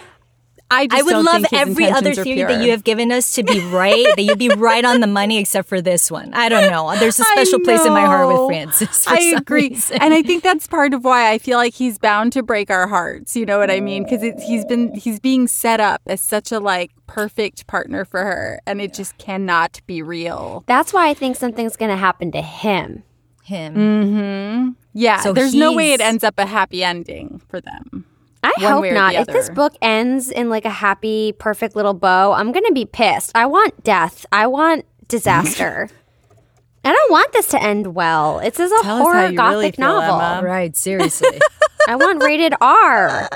[0.70, 2.85] just I would don't love think his every other intentions are theory that you have
[2.85, 6.11] given us to be right, that you'd be right on the money, except for this
[6.11, 6.35] one.
[6.35, 6.94] I don't know.
[6.98, 8.48] There's a special place in my heart with.
[8.48, 9.04] Francis.
[9.04, 9.98] For I some agree, reason.
[10.00, 12.87] and I think that's part of why I feel like he's bound to break our
[12.87, 13.35] hearts.
[13.37, 14.04] You know what I mean?
[14.04, 18.61] Because he's been he's being set up as such a like perfect partner for her,
[18.66, 20.64] and it just cannot be real.
[20.66, 23.04] That's why I think something's going to happen to him.
[23.44, 23.74] him.
[23.74, 24.70] Mm-hmm.
[24.94, 28.04] Yeah, So there's no way it ends up a happy ending for them.
[28.42, 29.12] I One hope way or not.
[29.14, 32.72] the If this book ends in like a happy, perfect little bow, I'm going to
[32.72, 33.33] be pissed.
[33.35, 34.24] I want death.
[34.33, 35.88] I want disaster.
[36.85, 38.38] I don't want this to end well.
[38.38, 40.20] It's as a Tell horror gothic really feel, novel.
[40.20, 40.46] Emma.
[40.46, 41.38] Right, seriously.
[41.88, 43.29] I want rated R.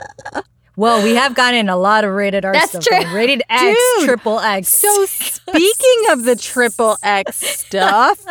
[0.76, 2.84] well, we have gotten a lot of rated R That's stuff.
[2.84, 3.00] true.
[3.04, 3.12] though.
[3.14, 4.68] Rated X, Dude, triple X.
[4.68, 8.24] So speaking of the triple X stuff,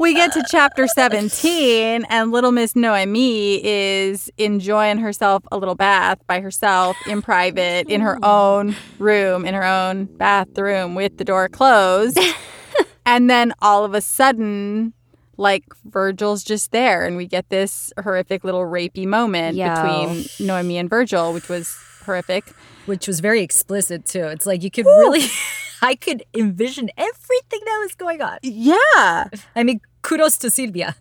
[0.00, 6.18] we get to chapter 17 and little Miss Noemi is enjoying herself a little bath
[6.26, 8.56] by herself in private in her oh.
[8.56, 12.18] own room, in her own bathroom with the door closed.
[13.06, 14.94] and then all of a sudden
[15.36, 19.68] like Virgil's just there and we get this horrific little rapey moment Yo.
[19.68, 22.48] between Noemi and Virgil, which was horrific.
[22.86, 24.24] which was very explicit too.
[24.24, 25.26] It's like you could really,
[25.82, 28.38] I could envision everything that was going on.
[28.42, 29.28] Yeah.
[29.54, 30.96] I mean, kudos to Silvia.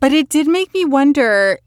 [0.00, 1.58] But it did make me wonder.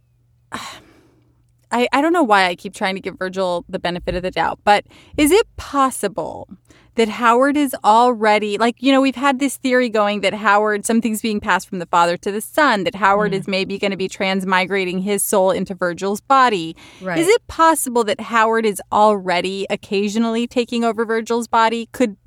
[1.71, 4.31] I, I don't know why I keep trying to give Virgil the benefit of the
[4.31, 6.49] doubt, but is it possible
[6.95, 11.21] that Howard is already, like, you know, we've had this theory going that Howard, something's
[11.21, 13.51] being passed from the father to the son, that Howard is mm.
[13.51, 16.75] maybe going to be transmigrating his soul into Virgil's body.
[17.01, 17.17] Right.
[17.17, 21.87] Is it possible that Howard is already occasionally taking over Virgil's body?
[21.93, 22.17] Could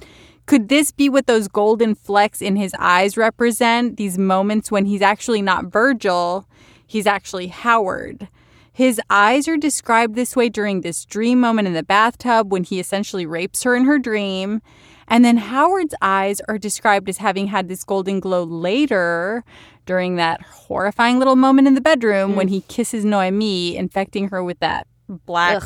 [0.47, 3.97] could this be what those golden flecks in his eyes represent?
[3.97, 6.47] These moments when he's actually not Virgil,
[6.87, 8.29] he's actually Howard.
[8.73, 12.81] His eyes are described this way during this dream moment in the bathtub when he
[12.81, 14.61] essentially rapes her in her dream.
[15.07, 19.45] And then Howard's eyes are described as having had this golden glow later
[19.87, 24.59] during that horrifying little moment in the bedroom when he kisses Noemi, infecting her with
[24.61, 25.63] that black,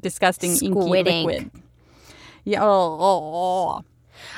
[0.00, 1.63] disgusting, Squid inky ink.
[2.44, 2.62] Yeah.
[2.62, 3.32] Oh, oh,
[3.80, 3.84] oh.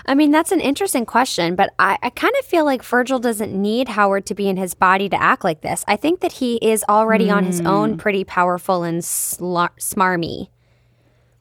[0.07, 3.53] I mean, that's an interesting question, but I, I kind of feel like Virgil doesn't
[3.53, 5.85] need Howard to be in his body to act like this.
[5.87, 7.67] I think that he is already on his Hmm.
[7.67, 10.49] own pretty powerful and slar- smarmy.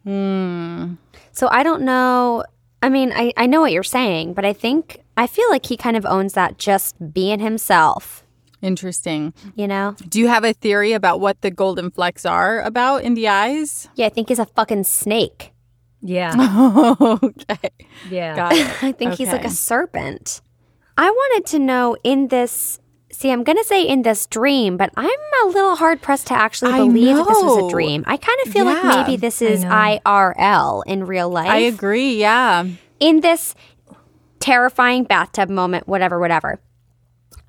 [0.04, 0.94] Hmm.
[1.32, 2.44] So I don't know.
[2.82, 5.78] I mean, I, I know what you're saying, but I think, I feel like he
[5.78, 8.24] kind of owns that just being himself,
[8.62, 9.34] Interesting.
[9.56, 9.96] you know?
[10.08, 13.90] Do you have a theory about what the golden flecks are about in the eyes?
[13.96, 15.52] Yeah, I think he's a fucking snake.
[16.08, 17.70] Yeah, okay.
[18.10, 18.36] yeah.
[18.36, 18.68] Got it.
[18.84, 20.42] I think he's like a serpent.
[20.98, 22.80] I wanted to know in this.
[23.12, 25.10] See, I'm going to say in this dream, but I'm
[25.44, 28.04] a little hard pressed to actually believe that this was a dream.
[28.08, 29.70] I kind of feel Yeah, like maybe this is know.
[29.70, 31.48] IRL in real life.
[31.50, 32.20] I agree.
[32.20, 32.68] Yeah.
[33.00, 33.56] in this
[34.40, 36.60] terrifying bathtub moment, whatever, whatever.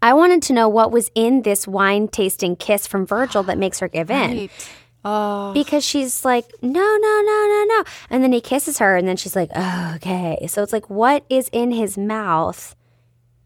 [0.01, 3.81] I wanted to know what was in this wine tasting kiss from Virgil that makes
[3.81, 4.31] her give in.
[4.37, 4.71] Right.
[5.09, 5.53] Oh.
[5.53, 7.85] Because she's like, no, no, no, no, no.
[8.11, 10.45] And then he kisses her, and then she's like, oh, okay.
[10.49, 12.75] So it's like, what is in his mouth?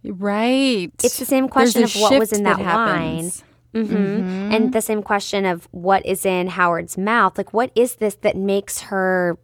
[0.02, 0.90] Right.
[1.04, 3.44] It's the same question of what was in that, happens.
[3.74, 3.86] wine.
[3.86, 7.36] hmm And the same question of what is in Howard's mouth.
[7.36, 9.38] Like, what is this that makes her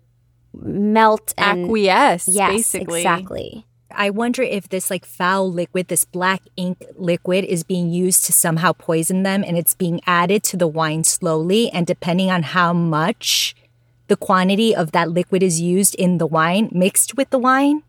[0.55, 1.64] melt and.
[1.66, 3.00] Acquiesce, yes, basically.
[3.00, 3.66] exactly.
[3.97, 8.33] I wonder if this like foul liquid, this black ink liquid, is being used to
[8.33, 11.71] somehow poison them, and it's being added to the wine slowly.
[11.71, 13.57] And depending on how much
[14.09, 17.83] the quantity of that liquid is used in the wine mixed with the wine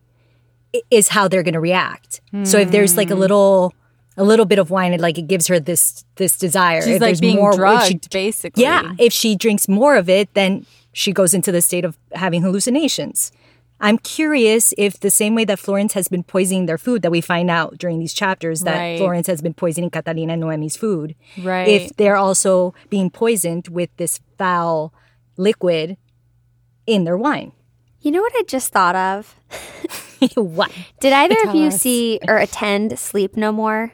[0.90, 2.22] is how they're going to react.
[2.44, 3.22] So if there's like a hmm.
[3.22, 3.74] little
[4.18, 6.82] a little bit of wine, it like it gives her this this desire.
[6.82, 8.64] She's if like being more, drugged, she- basically.
[8.64, 12.42] yeah, if she drinks more of it, then she goes into the state of having
[12.42, 13.32] hallucinations.
[13.80, 17.22] I'm curious if the same way that Florence has been poisoning their food, that we
[17.22, 18.98] find out during these chapters that Right.
[18.98, 21.68] Florence has been poisoning Catalina and Noemi's food, Right.
[21.68, 24.94] if they're also being poisoned with this foul
[25.38, 25.98] liquid
[26.88, 27.52] in their wine.
[28.02, 29.36] You know what I just thought of?
[30.36, 30.72] what?
[31.00, 31.80] Did either of you us.
[31.82, 33.94] see or attend Sleep No More?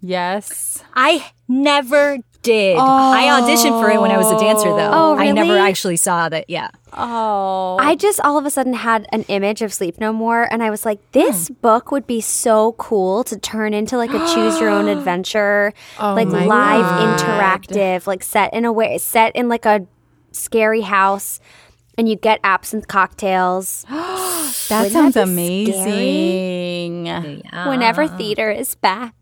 [0.00, 0.82] Yes.
[0.94, 2.78] I never did.
[2.78, 4.90] I auditioned for it when I was a dancer, though.
[4.92, 6.48] Oh, I never actually saw that.
[6.48, 6.70] Yeah.
[6.92, 7.76] Oh.
[7.78, 10.70] I just all of a sudden had an image of Sleep No More, and I
[10.70, 11.54] was like, this hmm.
[11.54, 16.14] book would be so cool to turn into like a choose your own adventure, oh
[16.14, 17.20] like live God.
[17.20, 19.86] interactive, like set in a way, set in like a
[20.32, 21.40] scary house,
[21.98, 27.42] and you get absinthe cocktails that Wouldn't sounds that be amazing.
[27.66, 29.14] whenever theater is back.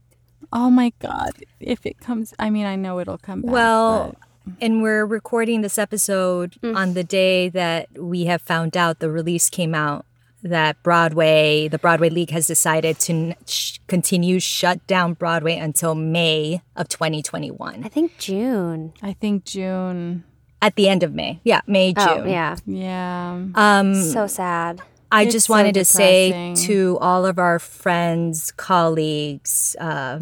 [0.52, 1.32] Oh my God.
[1.60, 3.52] If it comes, I mean, I know it'll come back.
[3.52, 4.14] Well,
[4.60, 9.50] and we're recording this episode on the day that we have found out the release
[9.50, 10.06] came out
[10.42, 15.96] that Broadway, the Broadway League has decided to n- sh- continue shut down Broadway until
[15.96, 17.82] May of 2021.
[17.82, 18.92] I think June.
[19.02, 20.22] I think June.
[20.62, 21.40] At the end of May.
[21.42, 22.06] Yeah, May, June.
[22.08, 23.46] Oh yeah, Yeah.
[23.56, 24.82] Um, so sad.
[25.10, 30.20] I It's just so wanted to say to all of our friends, colleagues, uh,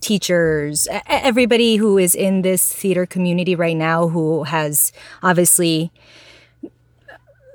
[0.00, 5.92] teachers, everybody who is in this theater community right now who has obviously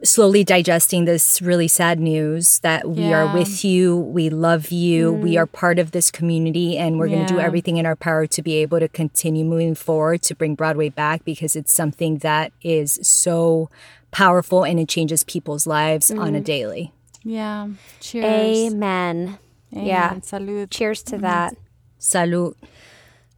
[0.03, 5.31] slowly digesting this really sad news that we are with you, we love you, we
[5.31, 5.39] mm-hmm.
[5.39, 8.41] are part of this community, and we're going to do everything in our power to
[8.41, 12.99] be able to continue moving forward to bring Broadway back because it's something that is
[13.01, 13.69] so
[14.11, 16.43] powerful and it changes people's lives on a mm-hmm.
[16.43, 16.93] daily.
[17.23, 17.69] Yeah.
[17.99, 18.73] Cheers.
[18.73, 19.39] Amen.
[19.73, 19.85] Amen.
[19.87, 20.13] Yeah.
[20.15, 20.69] Salud.
[20.69, 21.23] Cheers to mm-hmm.
[21.23, 21.57] that.
[22.05, 22.53] Salud.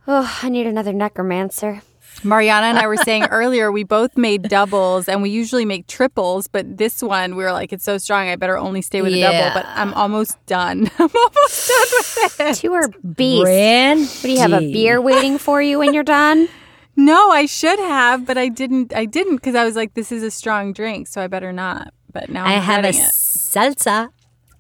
[0.07, 1.81] Oh, I need another necromancer.
[2.23, 6.47] Mariana and I were saying earlier, we both made doubles and we usually make triples,
[6.47, 9.21] but this one we were like, it's so strong, I better only stay with a
[9.21, 9.51] double.
[9.53, 10.89] But I'm almost done.
[10.99, 12.63] I'm almost done with it.
[12.63, 13.43] You are beast.
[13.43, 14.03] Brandy.
[14.05, 16.47] What do you have a beer waiting for you when you're done?
[16.99, 18.91] No, I should have, but I didn't.
[18.91, 21.93] I didn't because I was like, this is a strong drink, so I better not.
[22.11, 22.95] But now I I'm have a it.
[22.95, 24.09] salsa.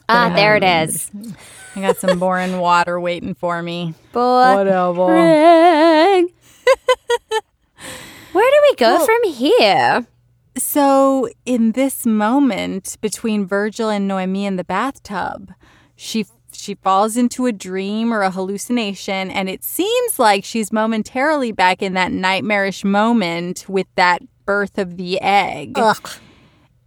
[0.07, 1.09] Ah, there it is.
[1.77, 3.93] I got some boring water waiting for me.
[4.55, 5.05] Whatever.
[8.31, 10.07] Where do we go from here?
[10.57, 15.53] So, in this moment between Virgil and Noemi in the bathtub,
[15.95, 21.51] she she falls into a dream or a hallucination and it seems like she's momentarily
[21.51, 25.77] back in that nightmarish moment with that birth of the egg.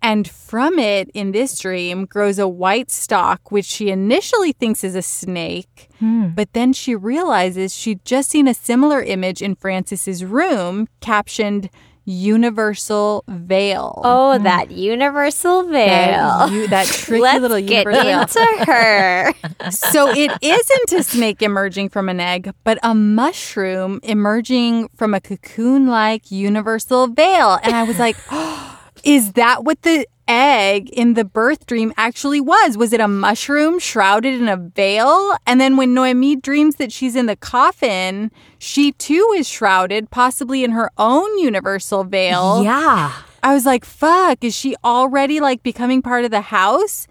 [0.03, 4.95] And from it, in this dream, grows a white stalk, which she initially thinks is
[4.95, 5.89] a snake.
[5.99, 6.29] Hmm.
[6.29, 11.69] But then she realizes she'd just seen a similar image in Francis's room captioned
[12.07, 14.01] Universal Veil.
[14.03, 14.45] Oh, hmm.
[14.45, 15.87] that universal veil.
[15.87, 18.21] That, you, that tricky Let's little get universal veil.
[18.23, 19.35] into her.
[19.71, 25.21] So it isn't a snake emerging from an egg, but a mushroom emerging from a
[25.21, 27.59] cocoon like universal veil.
[27.63, 28.17] And I was like,
[29.05, 32.77] is that what the egg in the birth dream actually was?
[32.77, 35.35] Was it a mushroom shrouded in a veil?
[35.47, 40.63] And then when Noemi dreams that she's in the coffin, she too is shrouded, possibly
[40.63, 42.63] in her own universal veil.
[42.63, 43.13] Yeah.
[43.43, 47.09] I was like, fuck, is she already like becoming part of the house?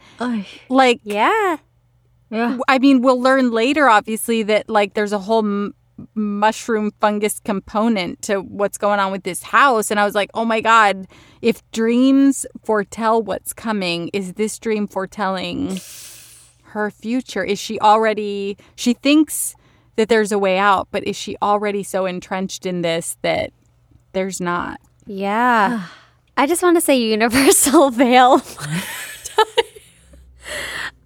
[0.70, 1.58] Like, yeah.
[2.68, 5.74] I mean, we'll learn later, obviously, that like there's a whole m-
[6.16, 9.92] mushroom fungus component to what's going on with this house.
[9.92, 11.08] And I was like, oh my God,
[11.42, 15.80] if dreams foretell what's coming, is this dream foretelling
[16.64, 17.44] her future?
[17.44, 19.56] Is she already, she thinks
[19.96, 23.52] that there's a way out, but is she already so entrenched in this that
[24.14, 24.80] there's not?
[25.06, 25.86] Yeah.
[26.38, 28.42] I just want to say universal veil.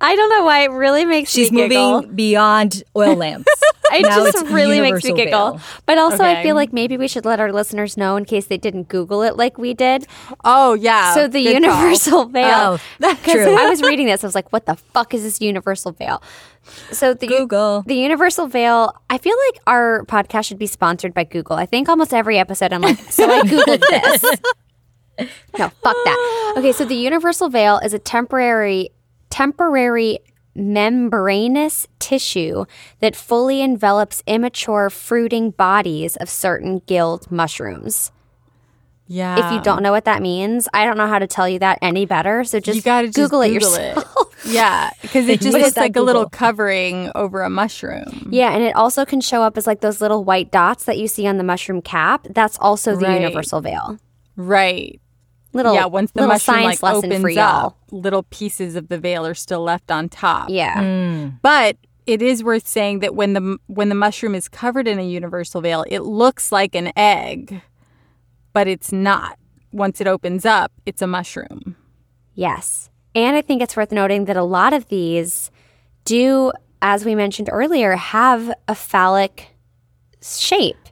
[0.01, 2.01] I don't know why it really makes She's me giggle.
[2.01, 3.47] moving beyond oil lamps.
[3.91, 5.51] It Now just really makes me giggle.
[5.57, 5.61] veil.
[5.85, 8.57] But also, I feel like maybe we should let our listeners know in case they
[8.57, 10.07] didn't Google it like we did.
[10.43, 11.13] Oh, yeah.
[11.13, 11.75] so the good call.
[11.75, 12.49] universal oh, veil.
[12.55, 13.55] Oh, that's true.
[13.59, 16.23] I was reading this, I was like, "What the fuck is this universal veil?"
[16.91, 17.83] So the Google.
[17.85, 18.93] the universal veil.
[19.11, 21.57] I feel like our podcast should be sponsored by Google.
[21.57, 24.23] I think almost every episode, I'm like, "So I googled this."
[25.59, 26.53] no, fuck that.
[26.57, 28.89] Okay, so the universal veil is a temporary
[29.33, 30.19] temporary
[30.55, 32.65] membranous tissue
[32.99, 38.11] that fully envelops immature fruiting bodies of certain gilled mushrooms.
[39.07, 39.43] Yeah.
[39.47, 41.79] If you don't know what that means, I don't know how to tell you that
[41.81, 42.43] any better.
[42.43, 44.15] So just you gotta just Google, it Google yourself.
[44.45, 48.27] Yeah, because it just looks like a little covering over a mushroom.
[48.29, 51.07] Yeah, and it also can show up as like those little white dots that you
[51.07, 52.27] see on the mushroom cap.
[52.29, 53.21] That's also the Right.
[53.21, 53.97] universal veil.
[54.35, 54.99] Right.
[55.53, 57.67] Little yeah, once the little mushroom science like lesson opens for y'all.
[57.67, 60.49] up, little pieces of the veil are still left on top.
[60.49, 60.81] Yeah.
[60.81, 61.29] Hmm.
[61.41, 65.03] But it is worth saying that when the when the mushroom is covered in a
[65.03, 67.61] universal veil, it looks like an egg,
[68.51, 69.37] but it's not.
[69.71, 71.75] Once it opens up, it's a mushroom.
[72.35, 72.89] Yes.
[73.15, 75.51] And I think it's worth noting that a lot of these
[76.05, 76.51] do,
[76.81, 79.49] as we mentioned earlier, have a phallic
[80.21, 80.82] shape.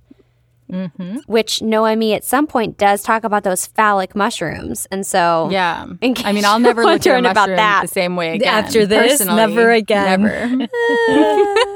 [1.28, 4.88] Which Noemi at some point does talk about those phallic mushrooms.
[4.92, 5.86] And so, Yeah.
[6.02, 7.82] I mean, I'll never look at about that.
[7.84, 8.64] the same way again.
[8.64, 9.36] After this, personally.
[9.38, 10.22] never again.
[10.24, 10.68] Never.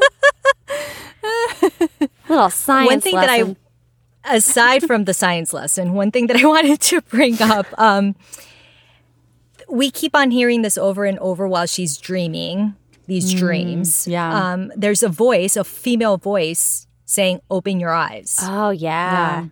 [2.30, 3.56] little science one thing lesson.
[4.24, 7.68] that I, aside from the science lesson, one thing that I wanted to bring up,
[7.78, 8.16] um,
[9.70, 12.76] we keep on hearing this over and over while she's dreaming
[13.08, 14.08] these dreams.
[14.08, 14.54] yeah.
[14.54, 18.38] Um, there's a voice, a female voice saying, open your eyes.
[18.42, 19.46] Oh, yeah.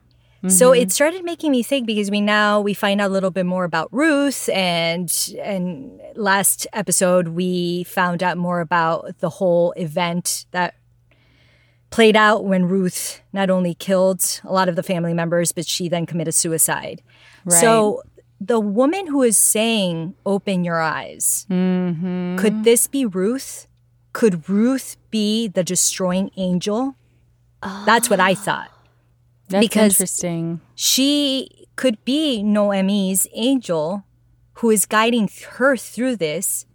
[0.50, 0.82] So mm-hmm.
[0.82, 3.64] it started making me think because we now we find out a little bit more
[3.64, 5.10] about Ruth and
[5.42, 10.76] and last episode we found out more about the whole event that
[11.92, 15.88] played out when Ruth not only killed a lot of the family members but she
[15.88, 17.02] then committed suicide.
[17.48, 18.04] So
[18.42, 22.36] the woman who is saying open your eyes mm-hmm.
[22.36, 23.68] could this be Ruth?
[24.12, 26.98] Could Ruth be the destroying angel?
[27.86, 28.36] That's what I ah.
[28.36, 28.72] thought
[29.50, 30.62] That's Because- interesting.
[30.76, 34.04] she could be Noemi's angel
[34.62, 36.66] who is guiding her through this.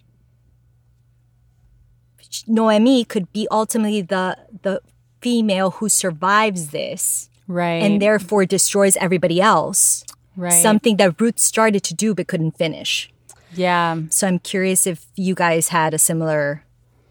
[2.47, 4.81] Noemi could be ultimately the the
[5.21, 7.83] female who survives this Right.
[7.83, 10.05] and therefore destroys everybody else.
[10.37, 10.53] right.
[10.63, 13.11] Something that Ruth started to do but couldn't finish.
[13.55, 13.97] yeah.
[14.11, 16.63] So I'm curious if you guys had a similar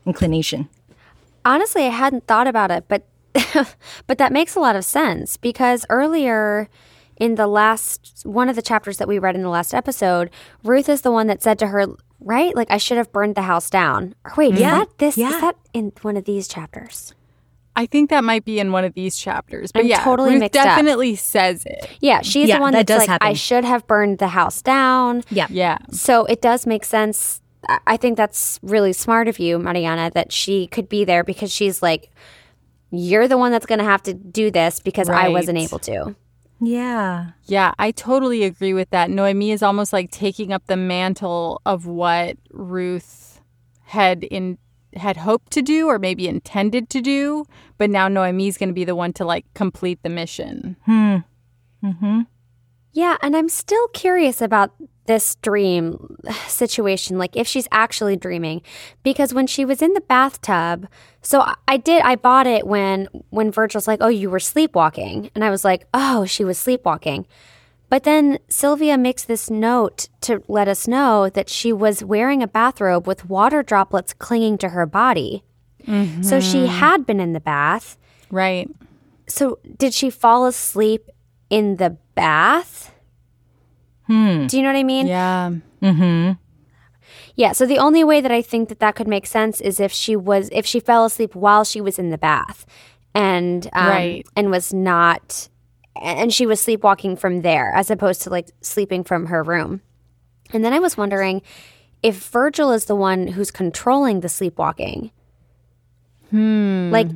[0.06, 0.70] inclination.
[1.44, 3.04] Honestly, I hadn't thought about it, but
[4.08, 6.70] but that makes a lot of sense because earlier
[7.20, 10.30] in the last one of the chapters that we read in the last episode,
[10.64, 11.88] Ruth is the one that said to her,
[12.20, 12.56] right?
[12.56, 14.14] Like I should have burned the house down.
[14.24, 14.80] Or wait, is Yeah.
[14.80, 15.30] that this Yeah.
[15.36, 17.14] is that in one of these chapters?
[17.76, 19.72] I think that might be in one of these chapters.
[19.72, 20.66] But I'm yeah, totally Ruth mixed up.
[20.66, 21.88] definitely says it.
[22.02, 24.62] Yeah, she's Yeah, the one that that's does like I should have burned the house
[24.64, 25.24] down.
[25.30, 25.46] Yeah.
[25.50, 25.78] Yeah.
[25.92, 27.40] So it does make sense.
[27.70, 31.52] I- I think that's really smart of you, Mariana, that she could be there because
[31.52, 32.10] she's like,
[32.92, 36.16] you're the one that's going to have to do this because I wasn't able to.
[36.60, 37.32] Yeah.
[37.46, 39.10] Yeah, I totally agree with that.
[39.10, 43.42] Noemi is almost like taking up the mantle of what Ruth
[43.84, 44.58] had in
[44.96, 47.46] had hoped to do or maybe intended to do,
[47.78, 50.76] but now Noemi's going to be the one to like complete the mission.
[50.86, 51.18] Hmm.
[51.84, 52.26] Mhm.
[52.94, 54.72] Yeah, and I'm still curious about
[55.06, 56.18] this dream
[56.48, 58.64] situation, like if she's actually dreaming,
[59.04, 60.88] because when she was in the bathtub,
[61.28, 65.44] so I- did, I bought it when when Virgil's like, "Oh, you were sleepwalking," and
[65.44, 67.26] I was like, "Oh, she was sleepwalking."
[67.90, 72.48] But then Silvia makes this note to let us know that she was wearing a
[72.48, 75.44] bathrobe with water droplets clinging to her body.
[76.22, 77.98] So she had been in the bath.
[78.30, 78.70] Right.
[79.28, 81.10] So did she fall asleep
[81.50, 82.94] in the bath?
[84.08, 84.48] Hmm.
[84.48, 85.08] Do you know what I mean?
[85.08, 85.52] Yeah.
[87.38, 87.54] Yeah.
[87.54, 90.16] So the only way that I think that that could make sense is if she
[90.18, 92.66] was if she fell asleep while she was in the bath,
[93.16, 94.26] and um, Right.
[94.36, 95.48] and was not,
[96.02, 99.82] and she was sleepwalking from there as opposed to like sleeping from her room.
[100.52, 101.42] And then I was wondering
[102.04, 105.12] if Virgil is the one who's controlling the sleepwalking.
[106.32, 106.90] Hmm.
[106.92, 107.08] Like,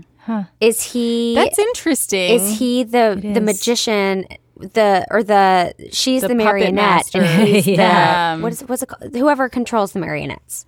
[0.59, 1.33] is he?
[1.35, 2.35] That's interesting.
[2.35, 4.25] Is he the the magician?
[4.73, 8.35] The or the she's the, The marionette and he's Yeah.
[8.37, 9.15] the what is what's it called?
[9.15, 10.65] Whoever controls the marionettes.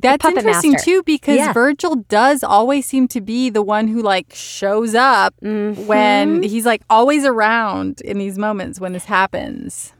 [0.00, 0.84] That's puppet interesting master.
[0.84, 1.52] too because Yeah.
[1.52, 5.86] Virgil does always seem to be the one who like shows up Mm-hmm.
[5.86, 9.92] when he's like always around in these moments when this happens.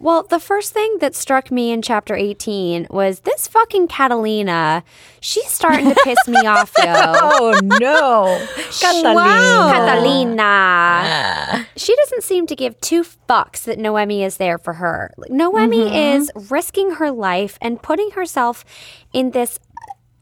[0.00, 4.82] Well, the first thing that struck me in chapter 18 was this fucking Catalina.
[5.20, 6.84] She's starting to piss me off, yo.
[6.86, 8.46] Oh no.
[8.80, 9.74] Catalina.
[9.74, 11.66] Catalina.
[11.76, 15.12] She doesn't seem to give two fucks that Noemi is there for her.
[15.18, 16.16] Like, Noemi mm-hmm.
[16.22, 18.64] is risking her life and putting herself
[19.12, 19.58] in this.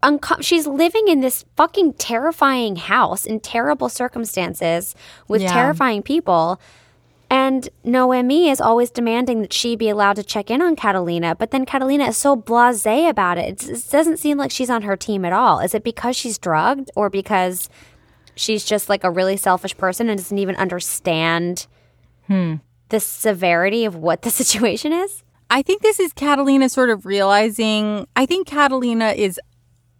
[0.02, 4.94] Unco- she's living in this fucking terrifying house in terrible circumstances
[5.28, 5.52] with Yeah.
[5.52, 6.60] terrifying people.
[7.30, 11.50] And Noemi is always demanding that she be allowed to check in on Catalina, but
[11.50, 13.68] then Catalina is so blasé about it.
[13.68, 15.60] It doesn't seem like she's on her team at all.
[15.60, 17.68] Is it because she's drugged or because
[18.34, 21.66] she's just like a really selfish person and doesn't even understand
[22.26, 22.56] hmm.
[22.88, 25.22] the severity of what the situation is?
[25.50, 28.06] I think this is Catalina sort of realizing.
[28.16, 29.40] I think Catalina is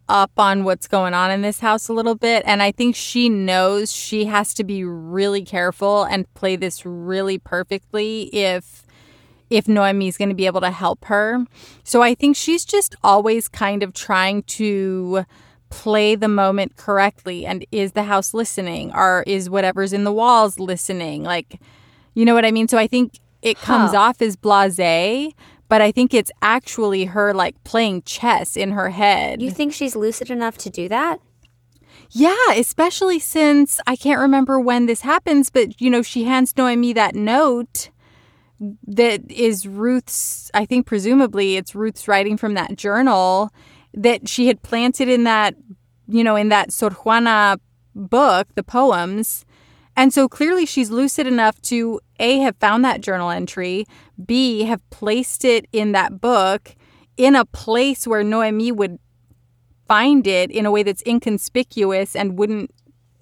[0.09, 2.42] up on what's going on in this house a little bit.
[2.46, 7.38] And I think she knows she has to be really careful and play this really
[7.38, 8.84] perfectly if
[9.50, 11.46] if Noemi's going to be able to help her.
[11.82, 15.24] So I think she's just always kind of trying to
[15.70, 20.59] play the moment correctly and is the house listening or is whatever's in the walls
[20.59, 21.61] listening like
[22.14, 23.98] you know what i mean so i think it comes Huh.
[23.98, 25.34] off as blasé
[25.68, 29.94] but i think it's actually her like playing chess in her head You think she's
[29.96, 31.20] lucid enough to do that?
[32.10, 36.92] yeah especially since i can't remember when this happens but you know she hands noemi
[36.92, 37.90] that note
[38.86, 43.50] that is ruth's i think presumably it's ruth's writing from that journal
[43.94, 45.54] that she had planted in that
[46.08, 47.58] you know in that sor juana
[47.94, 49.44] book the poems
[49.96, 53.84] and so clearly she's lucid enough to a have found that journal entry
[54.24, 56.74] b have placed it in that book
[57.16, 58.98] in a place where noemi would
[59.88, 62.70] find it in a way that's inconspicuous and wouldn't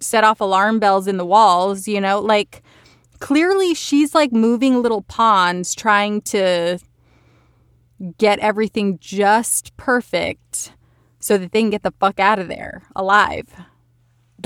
[0.01, 2.21] set off alarm bells in the walls, you know?
[2.21, 2.63] Like
[3.21, 6.79] clearly she's like moving little pawns trying to
[8.19, 10.73] get everything just perfect
[11.19, 13.47] so that they can get the fuck out of there alive.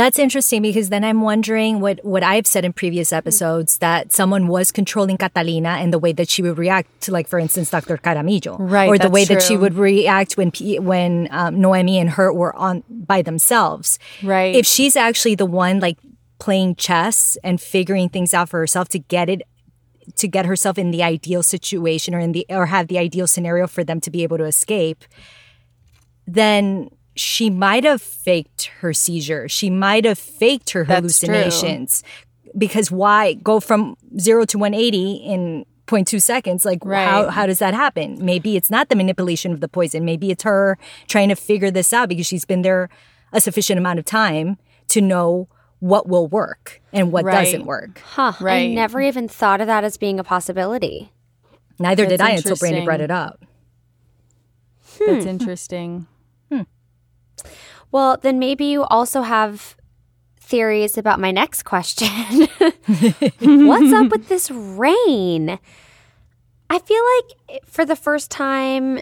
[0.01, 4.49] That's interesting because then I'm wondering what, what I've said in previous episodes that someone
[4.49, 7.99] was controlling Catalina and the way that she would react to, like, for instance, Dr.
[7.99, 8.57] Camarillo.
[8.59, 12.57] Right, Or the way that she would react when when um, Noemi and her were
[12.57, 13.99] on by themselves.
[14.23, 14.55] Right.
[14.57, 15.99] If she's actually the one, like,
[16.39, 19.43] playing chess and figuring things out for herself to get it
[20.17, 23.67] to get herself in the ideal situation or in the or have the ideal scenario
[23.67, 25.05] for them to be able to escape
[26.27, 26.89] then
[27.21, 32.03] she might have faked her seizure she might have faked her hallucinations
[32.57, 37.05] because why go from 0 to 180 in 0.2 seconds like Right.
[37.05, 40.45] how, how does that happen maybe it's not the manipulation of the poison maybe it's
[40.45, 42.89] her trying to figure this out because she's been there
[43.33, 44.57] a sufficient amount of time
[44.89, 45.49] to know
[45.81, 47.45] what will work and what Right.
[47.45, 48.33] doesn't work Huh.
[48.41, 51.13] I never even thought of that as being a possibility.
[51.79, 53.45] Neither did I until Brandy brought it up.
[54.99, 55.31] That's hmm.
[55.31, 56.07] interesting.
[57.93, 59.77] Well, then maybe you also have
[60.39, 62.09] theories about my next question.
[63.41, 65.59] What's up with this rain?
[66.69, 69.01] I feel like for the first time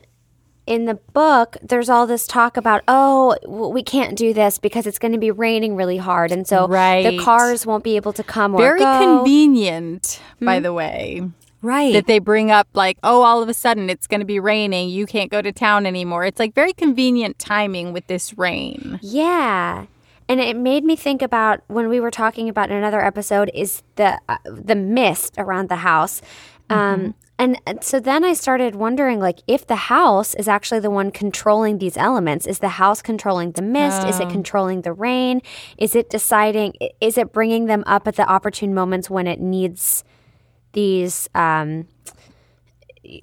[0.67, 4.99] in the book, there's all this talk about, oh, we can't do this because it's
[4.99, 6.31] going to be raining really hard.
[6.31, 10.63] And so the cars won't be able to come or Very convenient, by hmm?
[10.63, 11.23] the way.
[11.61, 11.93] Right.
[11.93, 14.91] that they bring up like oh all of a sudden it's going to be raining
[14.91, 16.25] you can't go to town anymore.
[16.25, 18.99] It's like very convenient timing with this rain.
[19.03, 19.87] Yeah.
[20.29, 23.83] And it made me think about when we were talking about in another episode is
[23.97, 26.23] the uh, the mist around the house.
[26.71, 30.91] Um and and so then I started wondering like if the house is actually the
[30.91, 32.47] one controlling these elements.
[32.47, 34.07] Is the house controlling the mist?
[34.07, 35.41] Is it controlling the rain?
[35.79, 40.05] Is it deciding is it bringing them up at the opportune moments when it needs
[40.73, 41.87] these um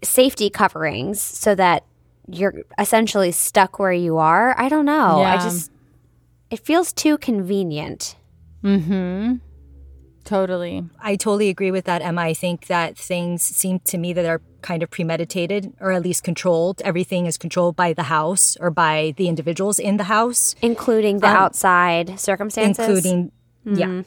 [0.03, 1.83] safety coverings so that
[2.27, 4.59] you're essentially stuck where you are.
[4.59, 5.21] I don't know.
[5.21, 5.71] I just
[6.49, 8.15] it feels too convenient.
[8.63, 9.41] Mhm.
[10.23, 12.21] totally I totally agree with that, Emma.
[12.21, 16.23] I think that things seem to me that are kind of premeditated or at least
[16.23, 16.81] controlled.
[16.83, 21.27] Everything is controlled by the house or by the individuals in the house, including the
[21.27, 22.87] outside circumstances.
[22.87, 23.31] including,
[23.65, 24.01] yeah.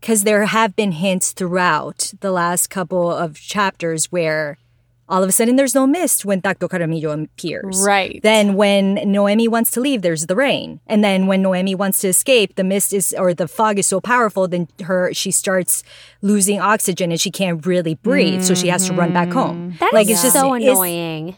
[0.00, 4.56] Because there have been hints throughout the last couple of chapters where
[5.10, 6.68] all of a sudden there's no mist when Dr.
[6.68, 7.82] Camarillo appears.
[7.84, 8.20] Right.
[8.22, 10.78] Then when Noemi wants to leave, there's the rain.
[10.86, 14.00] And then when Noemi wants to escape, the mist is or the fog is so
[14.00, 15.82] powerful, then her she starts
[16.22, 18.42] losing oxygen and she can't really breathe.
[18.44, 19.72] So she has to run back home.
[19.72, 19.78] Mm.
[19.80, 21.36] That is like it's just so it's- annoying.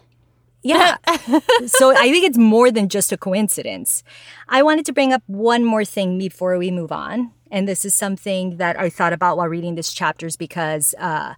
[0.63, 0.97] yeah.
[1.67, 4.05] so I think it's more than just a coincidence.
[4.49, 7.33] I wanted to bring up one more thing before we move on.
[7.53, 11.35] And this is something that I thought about while reading this chapters because uh,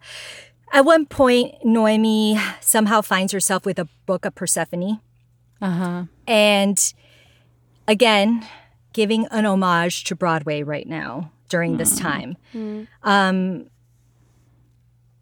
[0.72, 5.00] at one point, Noemi somehow finds herself with a book of Persephone.
[5.60, 6.94] uh-huh And
[7.86, 8.46] again,
[8.92, 12.36] giving an homage to Broadway right now during this time.
[13.02, 13.66] Um,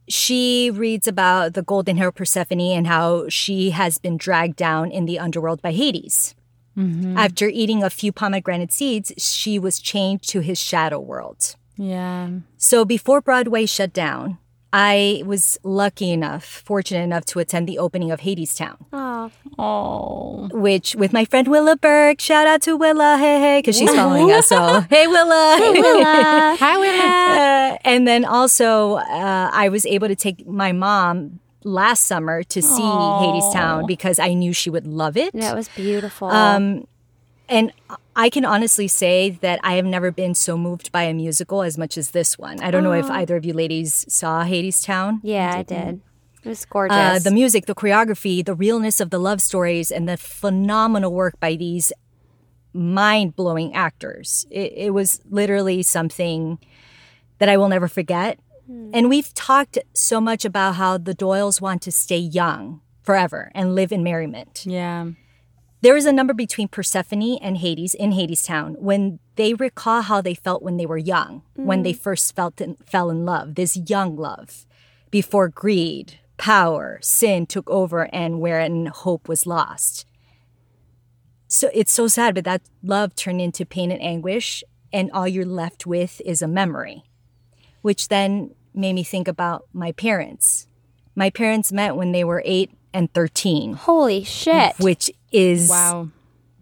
[0.08, 5.06] she reads about the golden hair Persephone and how she has been dragged down in
[5.06, 6.34] the underworld by Hades.
[6.76, 11.56] After eating a few pomegranate seeds, she was chained to his shadow world.
[11.76, 14.38] yeah So before Broadway shut down,
[14.72, 18.76] I was lucky enough, fortunate enough to attend the opening of Hadestown.
[18.90, 19.30] Oh.
[19.58, 20.48] Oh.
[20.52, 24.32] which with my friend Willa Burke, shout out to Willa, hey hey, because she's following
[24.32, 24.46] us.
[24.48, 26.56] So hey Willa, Hey, Willa.
[26.64, 27.74] Hi, Willa.
[27.74, 32.62] Uh, and then also, uh, I was able to take my mom last summer to
[32.62, 35.32] see Hadestown because I knew she would love it.
[35.34, 36.28] That was beautiful.
[36.28, 36.86] Um,
[37.48, 37.72] and
[38.16, 41.76] I can honestly say that I have never been so moved by a musical as
[41.76, 42.60] much as this one.
[42.62, 45.20] I don't know if either of you ladies saw Hadestown.
[45.22, 46.00] yeah, I did.
[46.44, 46.96] It was gorgeous.
[46.96, 51.38] Uh, the music, the choreography, the realness of the love stories, and the phenomenal work
[51.38, 51.92] by these
[52.72, 54.44] mind blowing actors.
[54.50, 56.58] It, it was literally something
[57.38, 58.40] that I will never forget.
[58.72, 58.90] Hmm.
[58.94, 63.74] And we've talked so much about how the Doyles want to stay young forever and
[63.74, 64.64] live in merriment.
[64.66, 65.10] Yeah.
[65.82, 70.34] There is a number between Persephone and Hades in Hadestown when they recall how they
[70.34, 71.98] felt when they were young, when they hmm.
[71.98, 74.66] first felt in, fell in love, this young love,
[75.10, 80.06] before greed, power, sin took over and wherein hope was lost.
[81.48, 85.44] So it's so sad, but that love turned into pain and anguish, and all you're
[85.44, 87.02] left with is a memory,
[87.82, 90.66] which then made me think about my parents.
[91.14, 94.74] My parents met when they were eight and 13, Holy shit.
[94.78, 96.08] which is Wow.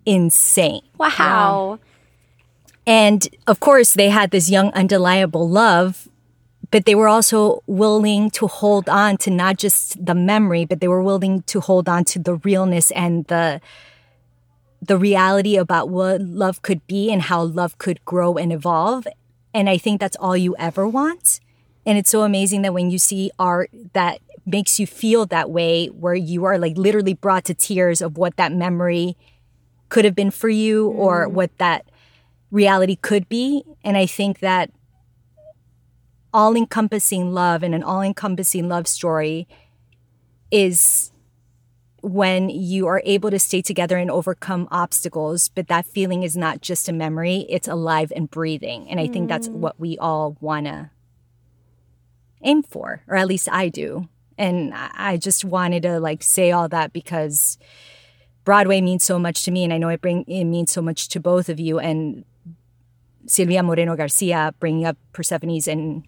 [0.06, 0.82] insane.
[0.98, 1.78] Wow.
[2.86, 6.08] And of course, they had this young, undeniable love,
[6.70, 10.88] but they were also willing to hold on to not just the memory, but they
[10.88, 13.61] were willing to hold on to the realness and the
[14.82, 19.06] the reality about what love could be and how love could grow and evolve.
[19.52, 21.38] And I think that's all you ever want.
[21.86, 25.86] And it's so amazing that when you see art that makes you feel that way,
[25.86, 29.16] where you are like literally brought to tears of what that memory
[29.88, 31.32] could have been for you or mm.
[31.32, 31.86] what that
[32.50, 33.64] reality could be.
[33.84, 34.70] And I think that
[36.32, 39.48] all encompassing love and an all encompassing love story
[40.50, 41.10] is
[42.02, 46.60] when you are able to stay together and overcome obstacles, but that feeling is not
[46.60, 48.88] just a memory, it's alive and breathing.
[48.88, 49.54] And I think that's mm.
[49.54, 50.90] what we all want to
[52.43, 54.09] aim for, or at least I do.
[54.38, 57.59] And I I just wanted to like say all that because
[58.45, 61.09] Broadway means so much to me, and I know it bring it means so much
[61.09, 61.78] to both of you.
[61.78, 62.24] And
[63.26, 66.05] Silvia Moreno Garcia bringing up Persephone's and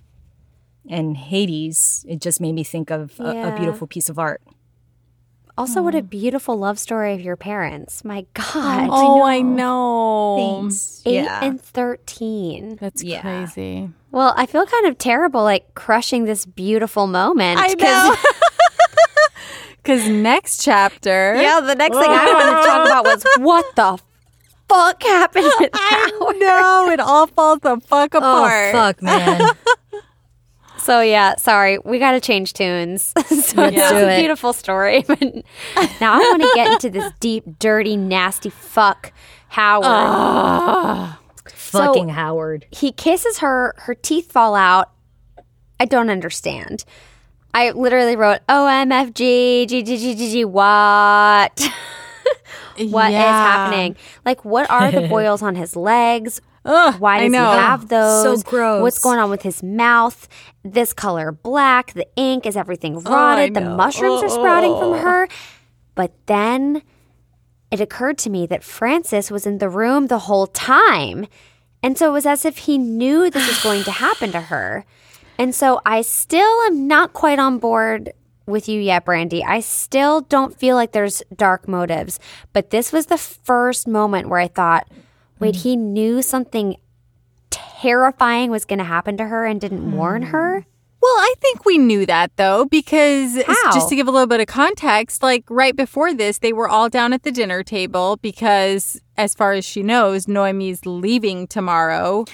[0.89, 4.43] and Hades, it just made me think of a, a beautiful piece of art.
[5.59, 8.05] Also, what a beautiful love story of your parents.
[8.05, 8.89] My God.
[8.91, 10.61] Oh, I know.
[10.63, 11.03] Thanks.
[11.05, 11.45] Eight yeah.
[11.45, 12.77] and 13.
[12.81, 13.21] That's Yeah.
[13.21, 13.91] crazy.
[14.13, 17.59] Well, I feel kind of terrible, like crushing this beautiful moment.
[17.61, 18.15] I know.
[19.83, 21.35] Because next chapter.
[21.35, 23.99] Yeah, the next thing I wanted to talk about was what the
[24.69, 25.45] fuck happened
[25.75, 26.37] I Howard?
[26.39, 26.91] know.
[26.93, 28.23] It all falls the fuck apart.
[28.23, 28.73] oh apart.
[28.73, 29.41] fuck, man!
[30.79, 33.13] So yeah, sorry, we got to change tunes.
[33.29, 35.21] so it's a beautiful story, but
[36.01, 39.13] now I want to get into this deep, dirty, nasty fuck
[39.49, 41.17] Howard.
[41.73, 42.67] Fucking Howard.
[42.71, 44.91] he kisses her, her teeth fall out.
[45.81, 46.85] I don't understand.
[47.55, 51.69] I literally wrote oh, OMFG, G, G, G, G, G, what?
[52.79, 53.21] What is Yeah.
[53.21, 53.97] happening?
[54.25, 56.41] Like, what are the boils on his legs?
[56.65, 58.41] Ugh, Why does he have those?
[58.43, 58.81] So gross.
[58.83, 60.29] What's going on with his mouth?
[60.65, 63.55] This color black, the ink, is everything oh, rotted?
[63.55, 63.77] the know.
[63.77, 65.29] mushrooms are sprouting from her.
[65.95, 66.83] But then
[67.71, 71.27] it occurred to me that Francis was in the room the whole time.
[71.83, 74.85] And so it was as if he knew this was going to happen to her.
[75.39, 78.13] And so I still am not quite on board
[78.47, 79.43] with you yet, Brandy.
[79.43, 82.21] I still don't feel like there's dark motives.
[82.53, 84.89] But this was the first moment where I thought,
[85.39, 86.77] wait, he knew something
[87.51, 90.67] terrifying was going to happen to her and didn't warn her?
[91.03, 93.35] Well, I think we knew that though, because
[93.75, 96.89] just to give a little bit of context, like right before this, they were all
[96.89, 102.25] down at the dinner table because, as far as she knows, Noemi's leaving tomorrow.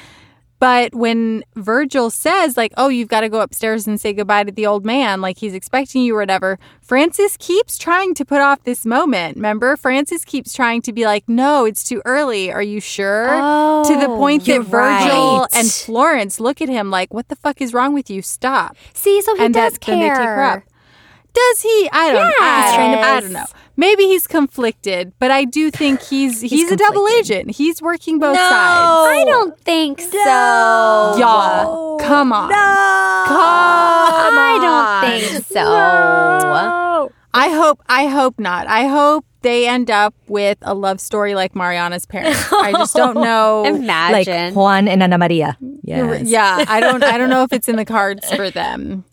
[0.61, 4.51] But when Virgil says, like, oh, you've got to go upstairs and say goodbye to
[4.51, 8.65] the old man, like he's expecting you or whatever, Francis keeps trying to put off
[8.65, 9.37] this moment.
[9.37, 9.77] Remember?
[9.77, 12.51] Francis keeps trying to be like, no, it's too early.
[12.53, 13.27] Are you sure?
[13.29, 15.47] to the Oh, point that Virgil right.
[15.55, 18.21] and Florence look at him like, what the fuck is wrong with you?
[18.23, 19.95] Stop See, so he and does that, care.
[19.97, 20.63] then they take her up.
[21.35, 21.89] Does he?
[21.93, 22.25] I don't.
[22.25, 23.05] I, Yes.
[23.05, 23.45] I don't know.
[23.79, 27.53] Maybe he's conflicted, but I do think he's he's, a double agent.
[27.53, 28.41] He's working both No.
[28.41, 29.21] sides.
[29.21, 30.19] I don't think so.
[30.19, 32.51] Y'all, come on.
[32.51, 32.59] Come
[34.39, 37.11] I don't think so.
[37.35, 38.67] I hope I hope not.
[38.67, 42.53] I hope they end up with a love story like Mariana's parents.
[42.53, 43.63] I just don't know.
[43.65, 43.75] Like
[44.27, 44.55] Imagine.
[44.55, 45.57] Juan and Ana Maria.
[45.85, 46.27] Yes.
[46.27, 49.05] Yeah, I don't I don't know if it's in the cards for them.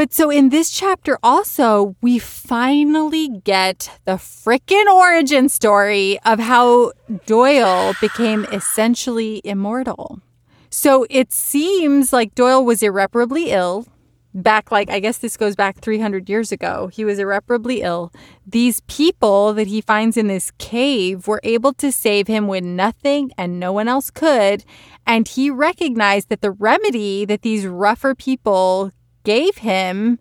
[0.00, 6.92] But so in this chapter, also, we finally get the frickin' origin story of how
[7.26, 10.22] Doyle became essentially immortal.
[10.70, 13.86] So it seems like Doyle was irreparably ill.
[14.32, 16.86] Back, like, I guess this goes back 300 years ago.
[16.86, 18.10] He was irreparably ill.
[18.46, 23.32] These people that he finds in this cave were able to save him when nothing
[23.36, 24.64] and no one else could.
[25.06, 28.92] And he recognized that the remedy that these rougher people
[29.24, 30.18] gave him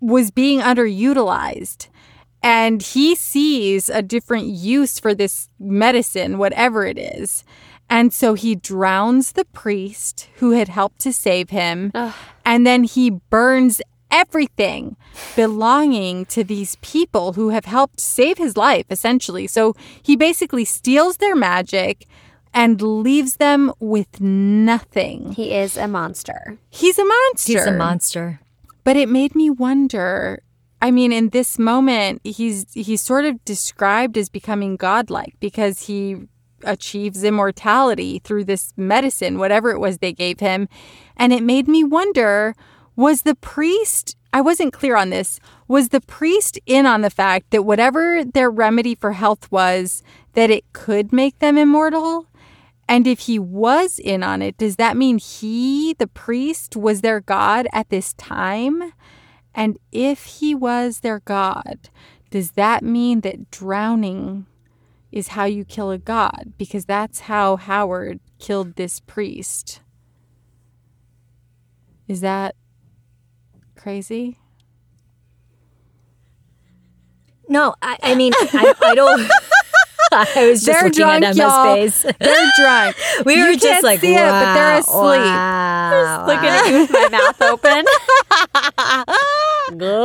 [0.00, 1.88] was being underutilized.
[2.42, 7.42] And he sees a different use for this medicine, whatever it is.
[7.88, 11.90] And so he drowns the priest who had helped to save him.
[12.44, 14.96] And then he burns everything
[15.34, 19.46] belonging to these people who have helped save his life, essentially.
[19.46, 22.06] So he basically steals their magic
[22.54, 25.32] and leaves them with nothing.
[25.32, 26.56] He is a monster.
[26.70, 27.52] He's a monster.
[27.52, 28.40] He's a monster.
[28.84, 30.42] But it made me wonder.
[30.80, 36.28] I mean, in this moment, he's he's sort of described as becoming godlike because he
[36.62, 40.68] achieves immortality through this medicine, whatever it was they gave him.
[41.16, 42.54] And it made me wonder
[42.96, 47.50] was the priest, I wasn't clear on this, was the priest in on the fact
[47.50, 50.02] that whatever their remedy for health was,
[50.34, 52.28] that it could make them immortal?
[52.88, 57.20] And if he was in on it, does that mean he, the priest, was their
[57.20, 58.92] god at this time?
[59.54, 61.88] And if he was their god,
[62.30, 64.46] does that mean that drowning
[65.12, 66.52] is how you kill a god?
[66.58, 69.80] Because that's how Howard killed this priest.
[72.08, 72.54] Is that
[73.76, 74.38] crazy?
[77.48, 79.30] No, I, I mean, I, I don't.
[80.36, 81.76] I was just They're looking drunk, at y'all.
[81.76, 82.12] Emma's face.
[82.20, 82.96] They're drunk.
[83.26, 85.20] We You were just like, see it, but they're wow, asleep.
[85.20, 87.84] wow, Looking at you with my mouth open.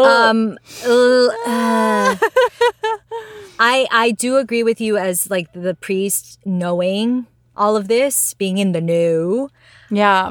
[0.06, 2.16] um uh,
[3.60, 8.58] i i do agree with you as like the priest knowing all of this being
[8.58, 9.50] in the know
[9.90, 10.30] Yeah.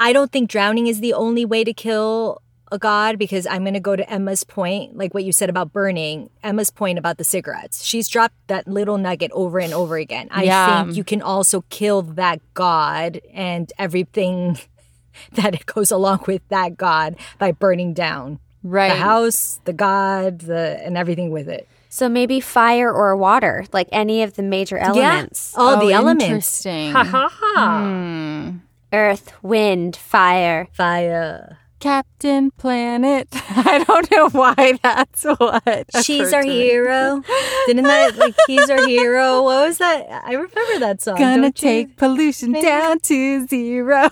[0.00, 2.40] i don't think drowning is the only way to kill
[2.74, 5.72] a god because i'm going to go to emma's point like what you said about
[5.72, 10.28] burning emma's point about the cigarettes she's dropped that little nugget over and over again
[10.30, 10.84] i Yeah.
[10.84, 14.58] think you can also kill that god and everything
[15.32, 18.88] that it goes along with that god by burning down Right.
[18.88, 21.68] the house, the god, the and everything with it.
[21.90, 25.52] so maybe fire or water, like any of the major elements.
[25.54, 26.24] All the Oh, elements.
[26.24, 26.92] Interesting.
[26.92, 27.28] ha.
[27.28, 28.56] Hmm.
[28.90, 30.66] Earth, wind, fire.
[30.72, 31.58] Fire.
[31.84, 33.28] Captain Planet.
[33.50, 35.84] I don't know why that's what.
[36.02, 37.22] She's our hero.
[37.66, 39.42] Didn't that like he's our hero?
[39.42, 40.06] What was that?
[40.24, 41.18] I remember that song.
[41.18, 41.68] Gonna don't you?
[41.68, 44.08] take pollution down to zero.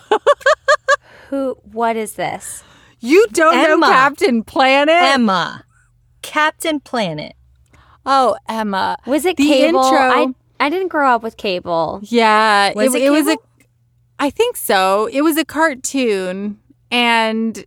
[1.31, 1.57] Who?
[1.63, 2.63] What is this?
[3.01, 3.79] you don't Emma.
[3.79, 4.95] know Captain Planet?
[4.95, 5.65] Emma.
[6.21, 7.33] Captain Planet.
[8.05, 8.99] oh, Emma.
[9.07, 9.83] Was it The cable?
[9.83, 10.27] intro- I
[10.61, 12.01] I didn't grow up with cable.
[12.03, 13.39] Yeah, Was it it was a.
[14.19, 15.07] I think so.
[15.11, 16.59] It was a cartoon,
[16.93, 17.65] and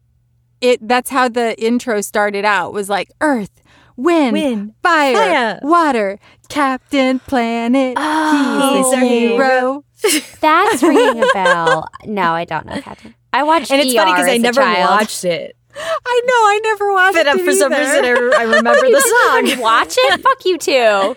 [0.62, 2.72] it that's how the intro started out.
[2.72, 3.62] Was like Earth,
[3.98, 5.60] wind, Wind, fire, fire.
[5.62, 7.96] water, Captain Planet.
[7.98, 8.76] Oh.
[8.78, 9.82] he's He's our hero.
[10.40, 11.88] That's ringing a bell.
[12.06, 13.16] No, I don't know, Captain.
[13.34, 14.90] I watched And it's ER funny because I never child.
[14.92, 15.56] watched it.
[15.76, 16.34] I know.
[16.34, 19.60] I never watched But it uh, for some reason, I, I remember the song.
[19.62, 20.22] Watch it.
[20.22, 21.16] Fuck you too.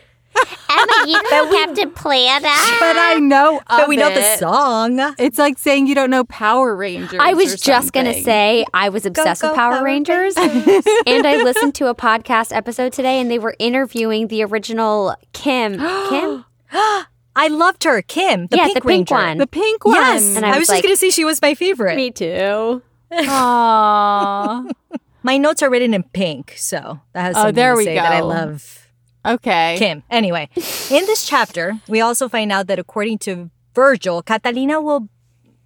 [0.71, 2.77] Emma, you don't have to Captain that.
[2.81, 3.59] but I know.
[3.59, 5.15] Of But we know the song.
[5.19, 7.19] It's like saying you don't know Power Rangers.
[7.21, 11.27] I or was just gonna say I was obsessed go with Power Power Rangers, and
[11.27, 15.73] I listened to a podcast episode today, and they were interviewing the original Kim.
[16.11, 19.15] Kim, I loved her, Kim, the Yeah, pink the pink ranger.
[19.15, 19.39] one.
[19.39, 19.95] the pink one.
[19.97, 21.97] Yes, And I, I was, was just gonna say she was my favorite.
[21.97, 22.83] me too.
[23.13, 24.71] Aww.
[25.25, 27.95] My notes are written in pink, so that has Oh, something there to we say
[27.97, 28.88] that I love
[29.25, 29.77] Okay.
[29.79, 30.03] Kim.
[30.11, 35.09] Anyway, in this chapter, we also find out that according to Virgil, Catalina will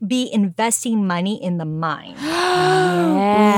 [0.06, 2.16] be investing money in the mine.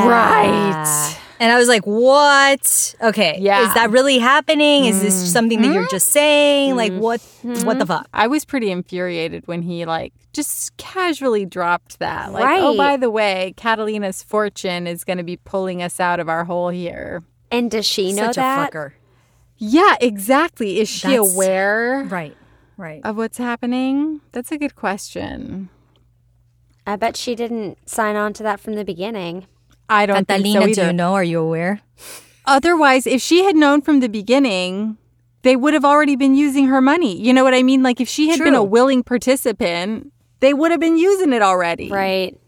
[0.05, 1.17] Right.
[1.41, 2.95] And I was like, what?
[3.03, 3.39] Okay.
[3.41, 3.67] Yeah.
[3.67, 4.85] Is that really happening?
[4.85, 5.27] Is this mm-hmm.
[5.27, 6.77] something that you're just saying?
[6.77, 7.01] Like, mm-hmm.
[7.01, 7.21] what?
[7.43, 7.87] What the mm-hmm.
[7.87, 8.09] fuck?
[8.13, 12.33] I was pretty infuriated when he like just casually dropped that.
[12.33, 16.29] Like, oh, by the way, Catalina's fortune is going to be pulling us out of
[16.29, 17.23] our hole here.
[17.51, 18.93] And does she know Such that?
[19.61, 19.73] A fucker.
[19.73, 20.81] Yeah, exactly.
[20.81, 22.37] Is she That's- aware Right.
[22.77, 23.01] Right.
[23.05, 24.21] of what's happening?
[24.33, 25.69] That's a good question.
[26.87, 29.47] I bet she didn't sign on to that from the beginning.
[29.89, 30.87] I don't Catalina, think so do either.
[30.89, 31.15] you know?
[31.15, 31.81] Are you aware?
[32.47, 34.99] Otherwise, if she had known from the beginning,
[35.43, 37.17] they would have already been using her money.
[37.19, 37.83] You know what I mean?
[37.83, 41.91] Like if she had been a willing participant, they would have been using it already.
[41.91, 42.39] Right.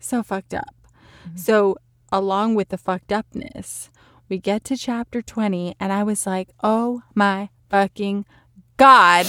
[0.00, 0.74] So fucked up.
[1.34, 1.76] So,
[2.12, 3.88] along with the fucked upness,
[4.28, 8.24] we get to chapter 20, and I was like, oh my fucking
[8.76, 9.26] God,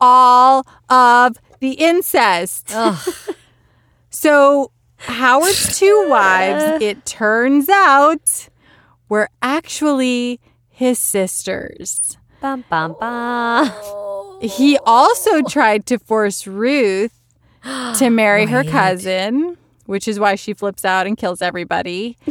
[0.00, 2.72] all of the incest.
[4.10, 8.48] So, Howard's two wives, it turns out,
[9.08, 12.16] were actually his sisters.
[12.40, 13.70] Bum, bum, bum.
[14.40, 17.20] He also tried to force Ruth
[17.98, 22.16] to marry her cousin, which is why she flips out and kills everybody.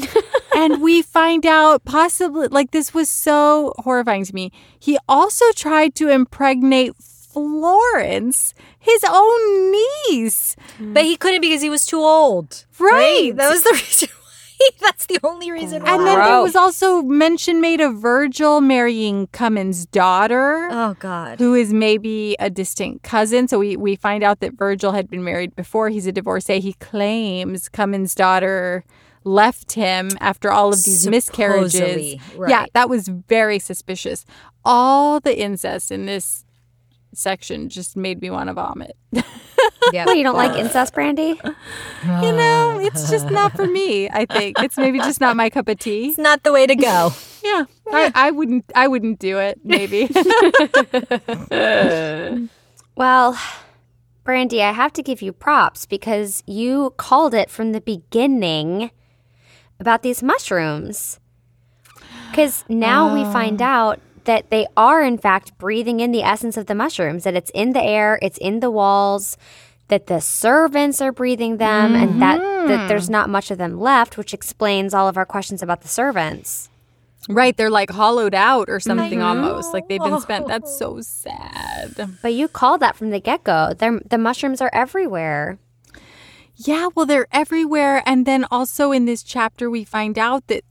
[0.57, 4.51] and we find out possibly, like, this was so horrifying to me.
[4.79, 10.55] He also tried to impregnate Florence, his own niece.
[10.79, 12.65] But he couldn't because he was too old.
[12.79, 13.35] Right.
[13.35, 14.69] That was the reason why.
[14.81, 15.93] That's the only reason why.
[15.93, 20.67] And then there was also mention made of Virgil marrying Cummins' daughter.
[20.71, 21.37] oh God.
[21.37, 23.47] who is maybe a distant cousin.
[23.47, 25.89] So we, we find out that Virgil had been married before.
[25.89, 26.59] He's a divorcee.
[26.59, 28.83] He claims Cummins' daughter
[29.27, 31.73] left him after all of these miscarriages.
[31.73, 34.25] Supposedly, Yeah, that was very suspicious.
[34.65, 36.45] All the incest in this
[37.13, 38.95] section just made me want to vomit.
[39.93, 40.05] Yeah.
[40.05, 41.39] What, you don't like incest, Brandy?
[42.03, 44.59] you know, it's just not for me, I think.
[44.59, 46.09] It's maybe just not my cup of tea.
[46.09, 47.11] It's not the way to go.
[47.43, 47.63] Yeah.
[47.89, 50.09] I, I wouldn't I wouldn't do it, maybe.
[52.95, 53.39] Well,
[54.23, 58.91] Brandy, I have to give you props because you called it from the beginning
[59.79, 61.19] about these mushrooms.
[62.29, 63.65] Because now we find oh.
[63.65, 67.51] out that they are, in fact, breathing in the essence of the mushrooms, that it's
[67.51, 69.37] in the air, it's in the walls,
[69.87, 72.87] that the servants are breathing them, and that, that mm-hmm.
[72.89, 76.69] there's not much of them left, which explains all of our questions about the servants.
[77.29, 79.73] Right, they're like hollowed out or something almost.
[79.73, 80.47] Like they've been spent.
[80.47, 82.09] That's so sad.
[82.21, 83.73] But you called that from the get go.
[83.73, 85.57] The mushrooms are everywhere.
[86.57, 88.01] Yeah, well, they're everywhere.
[88.05, 90.63] And then also in this chapter, we find out that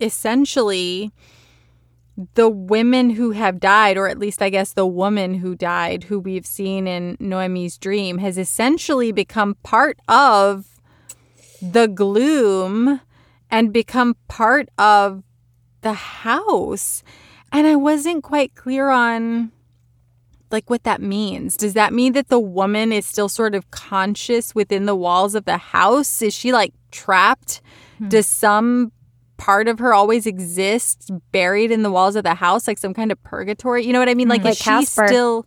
[0.00, 1.12] essentially
[2.34, 6.18] the women who have died, or at least I guess the woman who died, who
[6.18, 10.80] we've seen in Noemi's dream, has essentially become part of
[11.60, 13.00] the gloom
[13.50, 15.22] and become part of
[15.82, 17.02] the house.
[17.52, 19.52] And I wasn't quite clear on
[20.54, 21.56] like what that means.
[21.58, 25.44] Does that mean that the woman is still sort of conscious within the walls of
[25.44, 26.22] the house?
[26.22, 27.60] Is she like trapped?
[27.98, 28.08] Hmm.
[28.08, 28.92] Does some
[29.36, 33.12] part of her always exist buried in the walls of the house like some kind
[33.12, 33.84] of purgatory?
[33.84, 34.28] You know what I mean?
[34.28, 35.06] Like, Like is she Casper.
[35.08, 35.46] still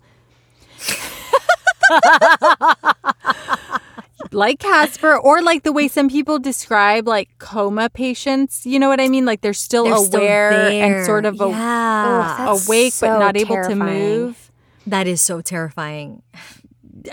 [4.31, 8.99] like Casper or like the way some people describe like coma patients, you know what
[8.99, 9.25] I mean?
[9.25, 12.05] Like they're still They're still aware and sort of a- yeah.
[12.07, 14.46] Oh, That's awake but so not able to move.
[14.87, 16.21] That is so terrifying.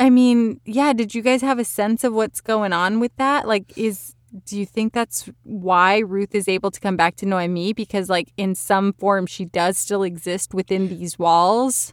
[0.01, 3.47] I mean, yeah, did you guys have a sense of what's going on with that?
[3.47, 4.14] Like is
[4.47, 8.33] do you think that's why Ruth is able to come back to Noemi because like
[8.37, 11.93] in some form she does still exist within these walls?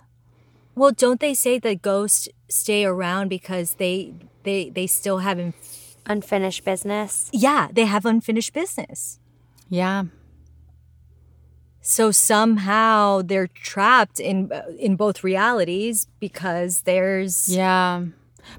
[0.73, 4.13] Well, don't they say the ghosts stay around because they
[4.43, 5.77] they they still have inf-
[6.07, 7.29] Unfinished business.
[7.31, 9.19] yeah they have unfinished business.
[9.69, 10.05] Yeah.
[11.81, 18.05] So somehow they're trapped in in both realities because there's Yeah.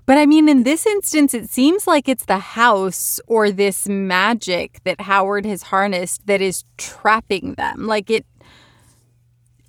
[0.07, 4.81] But I mean, in this instance, it seems like it's the house or this magic
[4.85, 7.87] that Howard has harnessed that is trapping them.
[7.87, 8.25] Like it,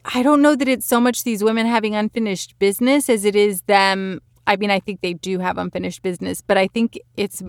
[0.05, 3.61] I don't know that it's so much these women having unfinished business as it is
[3.63, 4.21] them.
[4.45, 7.41] I mean, I think they do have unfinished business, but I think it's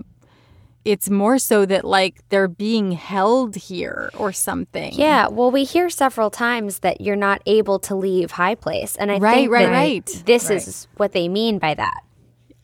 [0.85, 4.93] it's more so that like they're being held here or something.
[4.93, 9.11] Yeah, well, we hear several times that you're not able to leave High Place, and
[9.11, 10.23] I Right, think right, that right.
[10.25, 12.01] This is what they mean by that.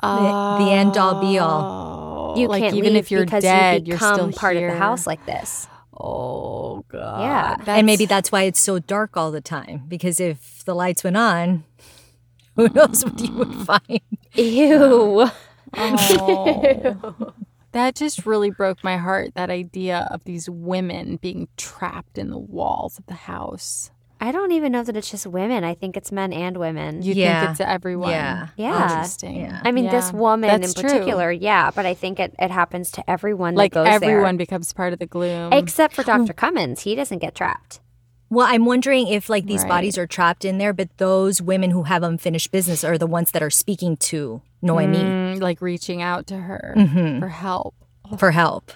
[0.02, 2.32] the, the end all be all.
[2.36, 4.56] Oh, you like can't even leave if you're because dead, you you're become still part
[4.56, 5.68] of the house like this.
[6.00, 7.22] Oh god.
[7.22, 7.76] Yeah.
[7.76, 11.18] and maybe that's why it's so dark all the time because if the lights went
[11.18, 11.64] on,
[12.56, 12.68] who oh.
[12.74, 14.02] knows what you would find.
[14.36, 15.30] Ew.
[15.74, 17.34] Oh.
[17.74, 22.38] That just really broke my heart, that idea of these women being trapped in the
[22.38, 23.92] walls of the house.
[24.24, 25.64] I don't even know that it's just women.
[25.64, 27.02] I think it's men and women.
[27.02, 27.40] You Yeah.
[27.42, 28.12] think it's everyone.
[28.12, 28.48] Yeah.
[28.56, 28.84] Yeah.
[28.84, 29.38] Interesting.
[29.38, 29.62] Yeah.
[29.64, 30.90] I mean, this woman That's in true.
[30.92, 34.46] particular, yeah, but I think it, it happens to everyone Like that goes everyone there.
[34.46, 35.52] becomes part of the gloom.
[35.54, 36.34] Except for Dr.
[36.34, 36.82] Cummins.
[36.82, 37.80] He doesn't get trapped.
[38.32, 39.70] Well, I'm wondering if like these Right.
[39.70, 43.32] bodies are trapped in there, but those women who have unfinished business are the ones
[43.32, 47.20] that are speaking to Noemi Mm, like reaching out to her Mm-hmm.
[47.20, 47.76] for help.
[48.18, 48.72] for help.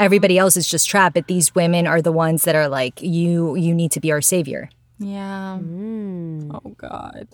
[0.00, 3.54] Everybody else is just trapped, but these women are the ones that are like, you
[3.56, 4.68] you need to be our savior.
[4.98, 5.58] Yeah.
[5.60, 6.50] Mm.
[6.54, 7.26] Oh God.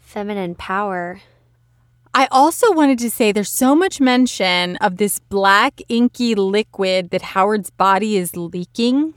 [0.00, 1.20] Feminine power.
[2.12, 7.22] I also wanted to say there's so much mention of this black inky liquid that
[7.22, 9.14] Howard's body is leaking.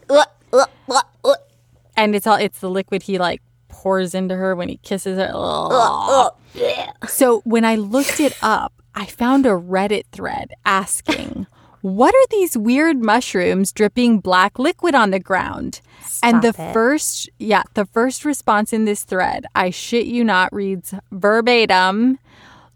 [1.96, 5.32] And it's all it's the liquid he like pours into her when he kisses her.
[5.34, 6.32] Ugh.
[7.08, 11.48] So when I looked it up, I found a Reddit thread asking,
[11.82, 15.82] "What are these weird mushrooms dripping black liquid on the ground?"
[16.22, 16.74] and the it.
[16.74, 22.20] first, yeah, the first response in this thread, I shit you not, reads verbatim,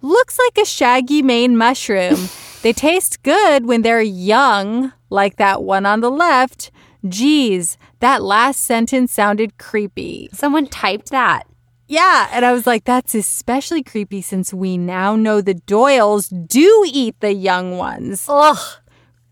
[0.01, 2.29] "Looks like a shaggy mane mushroom.
[2.63, 6.71] they taste good when they're young, like that one on the left."
[7.07, 10.29] Geez, that last sentence sounded creepy.
[10.33, 11.47] Someone typed that.
[11.87, 16.83] Yeah, and I was like, that's especially creepy since we now know the Doyles do
[16.85, 18.25] eat the young ones.
[18.27, 18.57] Ugh.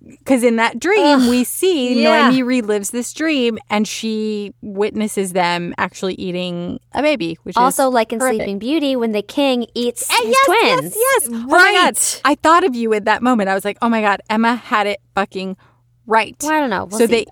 [0.08, 2.30] Because in that dream, we see yeah.
[2.30, 8.14] Noemi relives this dream and she witnesses them actually eating a baby, which Also, like
[8.14, 8.42] in horrific.
[8.42, 10.96] Sleeping Beauty, when the king eats Eh, his yes, twins.
[10.96, 11.30] Yes, yes.
[11.30, 11.86] Oh my God.
[11.96, 12.22] Right.
[12.24, 13.50] I thought of you at that moment.
[13.50, 15.58] I was like, oh my God, Emma had it fucking
[16.06, 16.36] right.
[16.40, 16.86] Well, I don't know.
[16.86, 17.26] We'll so they,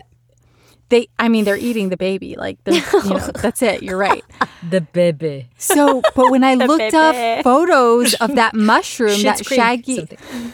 [0.93, 2.35] they, I mean, they're eating the baby.
[2.37, 3.81] Like, they're, you know, that's it.
[3.81, 4.23] You're right.
[4.69, 5.49] The baby.
[5.57, 6.95] So, but when I looked baby.
[7.39, 10.53] up photos of that mushroom, that Creek, shaggy, something.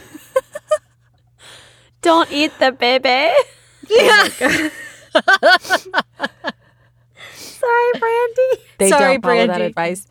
[2.01, 3.27] Don't eat the baby.
[3.89, 4.69] yeah oh
[7.33, 8.63] Sorry, Brandy.
[8.77, 10.07] they Sorry, don't follow that advice.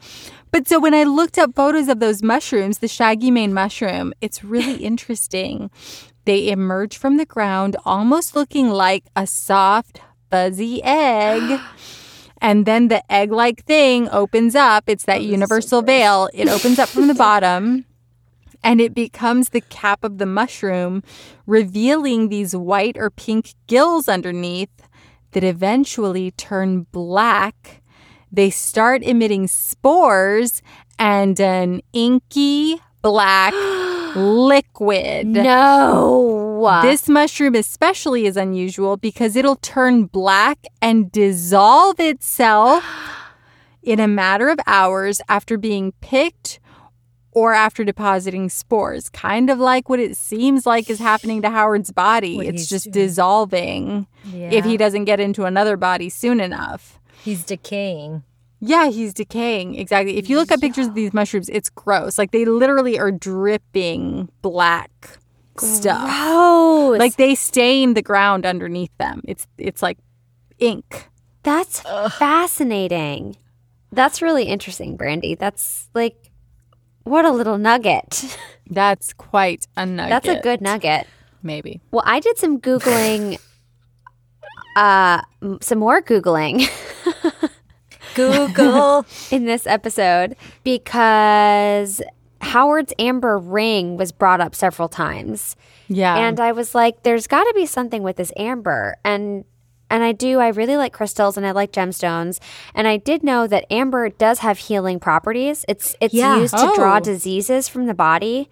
[0.50, 4.44] But so when I looked up photos of those mushrooms, the shaggy mane mushroom, it's
[4.44, 5.70] really interesting.
[6.26, 11.60] They emerge from the ground almost looking like a soft, fuzzy egg.
[12.40, 14.84] And then the egg like thing opens up.
[14.86, 16.28] It's that universal veil.
[16.32, 17.84] It opens up from the bottom
[18.62, 21.02] and it becomes the cap of the mushroom,
[21.46, 24.70] revealing these white or pink gills underneath
[25.32, 27.82] that eventually turn black.
[28.30, 30.62] They start emitting spores
[30.98, 33.54] and an inky black
[34.16, 35.26] liquid.
[35.28, 36.47] No.
[36.82, 42.84] This mushroom, especially, is unusual because it'll turn black and dissolve itself
[43.82, 46.61] in a matter of hours after being picked
[47.32, 49.09] or after depositing spores.
[49.09, 52.36] Kind of like what it seems like is happening to Howard's body.
[52.36, 53.06] What it's just doing.
[53.06, 56.98] dissolving if he doesn't get into another body soon enough.
[57.22, 58.24] He's decaying.
[58.61, 59.76] Yeah, he's decaying.
[59.76, 60.16] Exactly.
[60.16, 62.18] If you look at pictures of these mushrooms, it's gross.
[62.18, 65.18] Like they literally are dripping black
[65.61, 66.09] stuff.
[66.09, 66.98] Gross.
[66.98, 69.22] Like they stain the ground underneath them.
[69.24, 69.98] It's it's like
[70.59, 71.09] ink.
[71.42, 73.36] That's fascinating.
[73.92, 75.34] That's really interesting, Brandy.
[75.34, 76.30] That's like,
[77.04, 78.36] what a little nugget.
[78.70, 80.11] That's quite a nugget.
[80.11, 81.06] That's a good nugget.
[81.42, 81.80] maybe.
[81.90, 83.38] Well, I did some Googling,
[84.76, 85.22] uh,
[85.62, 86.68] some more Googling
[88.14, 89.06] Google.
[89.30, 92.02] in this episode because
[92.41, 95.57] Howard's amber ring was brought up several times.
[95.89, 96.16] Yeah.
[96.16, 99.45] and I was like, "There's got to be something with this amber." And
[99.91, 100.39] and I do.
[100.39, 102.41] I really like crystals and I like gemstones.
[102.74, 105.64] And I did know that amber does have healing properties.
[105.66, 106.36] It's it's Yeah.
[106.39, 107.01] used to draw Oh.
[107.01, 108.51] diseases from the body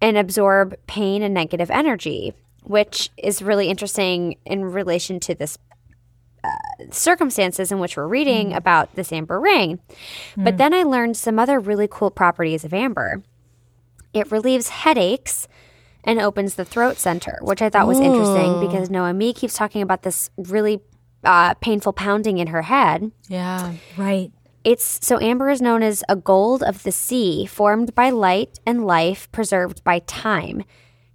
[0.00, 5.58] and absorb pain and negative energy, which is really interesting in relation to this.
[6.44, 6.50] Uh,
[6.90, 9.78] Circumstances in which we're reading about this amber ring.
[10.36, 13.22] But then I learned some other really cool properties of amber.
[14.12, 15.48] It relieves headaches
[16.04, 20.02] and opens the throat center, which I thought was interesting because Noemi keeps talking about
[20.02, 20.80] this really
[21.24, 23.12] uh, painful pounding in her head.
[23.28, 23.74] yeah.
[23.96, 24.32] right.
[24.64, 28.86] It's so amber is known as a gold of the sea, formed by light and
[28.86, 30.64] life, preserved by time.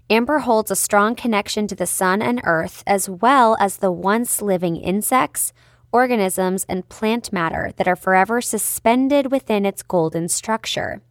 [0.09, 4.41] Amber holds a strong connection to the sun and earth, as well as the once
[4.41, 5.51] living insects,
[5.91, 11.01] organisms, and plant matter that are forever suspended within its golden structure.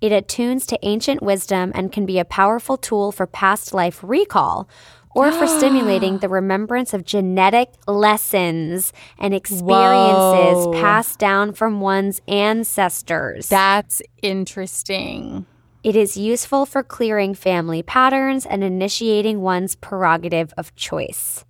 [0.00, 4.68] It attunes to ancient wisdom and can be a powerful tool for past life recall
[5.12, 10.72] or for stimulating the remembrance of genetic lessons and experiences Whoa.
[10.80, 13.48] passed down from one's ancestors.
[13.48, 15.44] That's interesting.
[15.82, 21.44] It is useful for clearing family patterns and initiating one's prerogative of choice.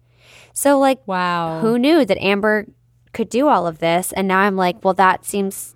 [0.52, 1.60] So, like, Wow.
[1.60, 2.66] who knew that Amber
[3.12, 4.12] could do all of this?
[4.12, 5.74] And now I'm like, well, that seems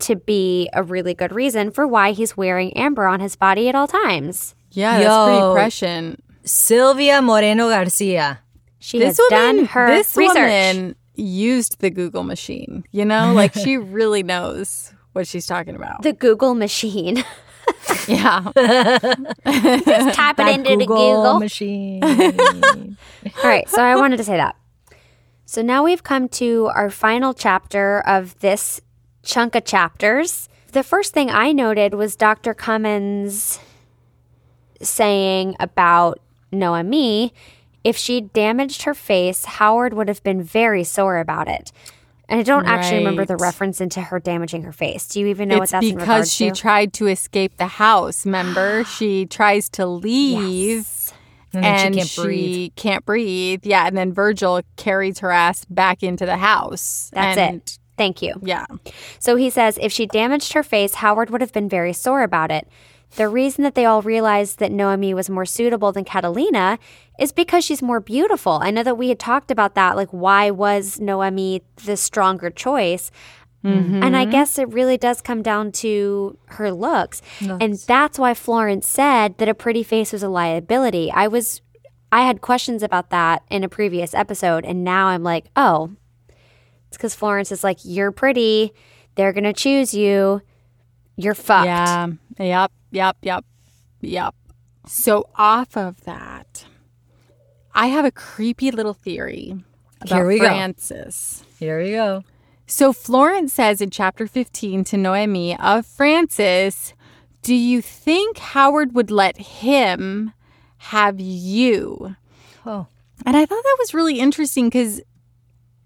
[0.00, 3.74] to be a really good reason for why he's wearing amber on his body at
[3.74, 4.54] all times.
[4.72, 6.24] yeah, that's pretty prescient.
[6.44, 8.40] Silvia Moreno Garcia.
[8.78, 10.36] She This has woman, done her this research.
[10.36, 12.84] woman used the Google machine.
[12.92, 16.02] You know, like she really knows what she's talking about.
[16.02, 17.24] The Google machine.
[18.08, 18.52] yeah.
[19.84, 21.40] Just tap it into the Google Google.
[21.40, 22.02] machine.
[23.42, 24.56] All right, so I wanted to say that.
[25.44, 28.80] So now we've come to our final chapter of this
[29.22, 30.48] chunk of chapters.
[30.72, 32.54] The first thing I noted was Dr.
[32.54, 33.58] Cummins
[34.80, 36.20] saying about
[36.52, 37.32] Noemi
[37.86, 41.70] if she'd damaged her face, Howard would have been very sore about it.
[42.28, 45.06] And I don't actually remember the reference into her damaging her face.
[45.06, 46.54] Do you even know what that's in because regards she to?
[46.54, 48.26] tried to escape the house.
[48.26, 50.40] Remember, she tries to leave.
[50.40, 51.12] Yes.
[51.54, 52.72] And and she can't breathe.
[52.76, 53.60] can't breathe.
[53.64, 57.10] Yeah, and then Virgil carries her ass back into the house.
[57.14, 57.78] That's and, it.
[57.96, 58.34] Thank you.
[58.42, 58.66] Yeah.
[59.18, 62.50] So he says if she damaged her face, Howard would have been very sore about
[62.50, 62.68] it.
[63.14, 66.78] The reason that they all realized that Noemi was more suitable than Catalina
[67.18, 68.58] is because she's more beautiful.
[68.62, 69.96] I know that we had talked about that.
[69.96, 73.10] Like, why was Noemi the stronger choice?
[73.64, 74.02] Mm-hmm.
[74.02, 77.22] And I guess it really does come down to her looks.
[77.40, 81.10] And that's why Florence said that a pretty face was a liability.
[81.10, 81.62] I was
[82.12, 85.90] I had questions about that in a previous episode and now I'm like, "Oh,
[86.88, 88.72] it's cuz Florence is like, "You're pretty.
[89.16, 90.42] They're going to choose you.
[91.16, 92.08] You're fucked." Yeah.
[92.38, 92.70] Yep.
[92.96, 93.18] Yep.
[93.20, 93.44] Yep.
[94.00, 94.34] Yep.
[94.86, 96.64] So off of that,
[97.74, 99.54] I have a creepy little theory
[100.00, 100.46] about Here we go.
[100.46, 101.44] Francis.
[101.58, 102.24] Here we go.
[102.66, 106.94] So Florence says in chapter 15 to Noemi of Francis,
[107.42, 110.32] Do you think Howard would let him
[110.78, 112.16] have you?
[112.64, 112.86] Oh.
[113.26, 115.02] And I thought that was really interesting because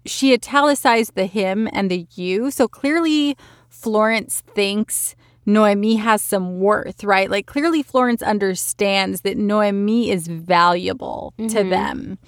[0.05, 2.51] she italicized the him and the you.
[2.51, 3.35] So clearly,
[3.67, 5.13] Florence thinks
[5.45, 7.29] Noemi has some worth, right?
[7.29, 11.69] Like, clearly, Florence understands that Noemi is valuable to mm-hmm.
[11.69, 12.19] them.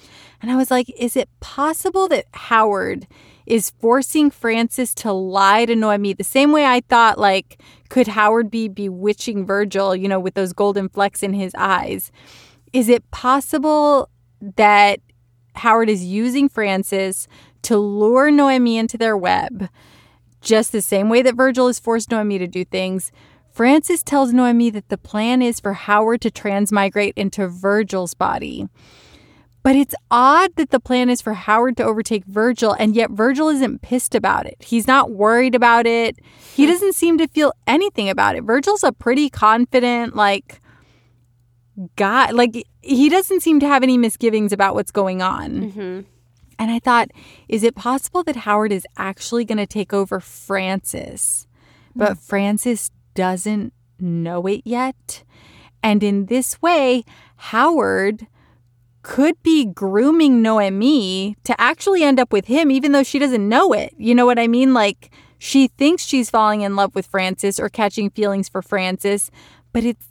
[0.41, 3.07] And I was like, is it possible that Howard
[3.45, 8.49] is forcing Francis to lie to Noemi the same way I thought, like, could Howard
[8.49, 12.11] be bewitching Virgil, you know, with those golden flecks in his eyes?
[12.71, 14.09] Is it possible
[14.41, 14.99] that
[15.55, 17.27] Howard is using Francis
[17.63, 19.69] to lure Noemi into their web,
[20.43, 23.11] just the same way that Virgil has forced Noemi to do things?
[23.51, 28.67] Francis tells Noemi that the plan is for Howard to transmigrate into Virgil's body.
[29.63, 33.47] But it's odd that the plan is for Howard to overtake Virgil, and yet Virgil
[33.47, 34.57] isn't pissed about it.
[34.59, 36.17] He's not worried about it.
[36.53, 36.71] He hmm.
[36.71, 38.43] doesn't seem to feel anything about it.
[38.43, 40.59] Virgil's a pretty confident, like,
[41.95, 42.31] guy.
[42.31, 45.71] Like, he doesn't seem to have any misgivings about what's going on.
[45.71, 45.99] Mm-hmm.
[46.59, 47.09] And I thought,
[47.47, 51.47] is it possible that Howard is actually going to take over Francis,
[51.95, 52.19] but hmm.
[52.19, 55.23] Francis doesn't know it yet?
[55.81, 57.03] And in this way,
[57.35, 58.27] Howard
[59.01, 63.73] could be grooming Noemi to actually end up with him, even though she doesn't know
[63.73, 63.93] it.
[63.97, 64.73] You know what I mean?
[64.73, 69.29] Like, she thinks she's falling in love with Francis or catching feelings for Francis,
[69.73, 70.07] but it's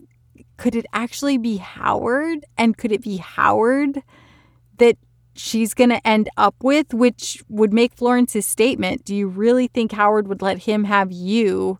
[0.58, 2.44] could it actually be Howard?
[2.56, 4.02] And could it be Howard
[4.78, 4.96] that
[5.34, 9.92] she's going to end up with, which would make Florence's statement, do you really think
[9.92, 11.78] Howard would let him have you,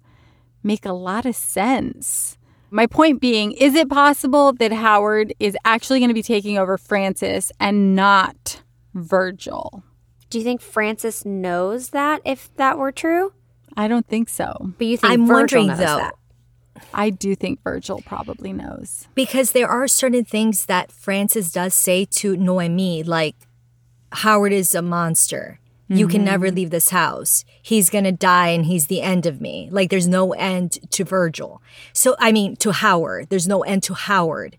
[0.63, 2.39] make a lot of sense?
[2.71, 6.79] My point being, is it possible that Howard is actually going to be taking over
[6.79, 8.63] Francis and not
[8.95, 9.85] Virgil?
[10.31, 13.35] Do you think Francis knows that if that were true?
[13.77, 14.73] I don't think so.
[14.79, 16.15] But you think I'm Virgil wondering knows though, that?
[16.95, 19.07] I do think Virgil probably knows.
[19.15, 23.37] because there are certain things that Francis does say to Noemi, like
[24.13, 25.59] Howard is a monster.
[25.89, 27.45] You can never leave this house.
[27.61, 29.69] He's going to die and he's the end of me.
[29.71, 31.61] Like there's no end to Virgil.
[31.93, 33.29] So, I mean, to Howard.
[33.29, 34.57] There's no end to Howard.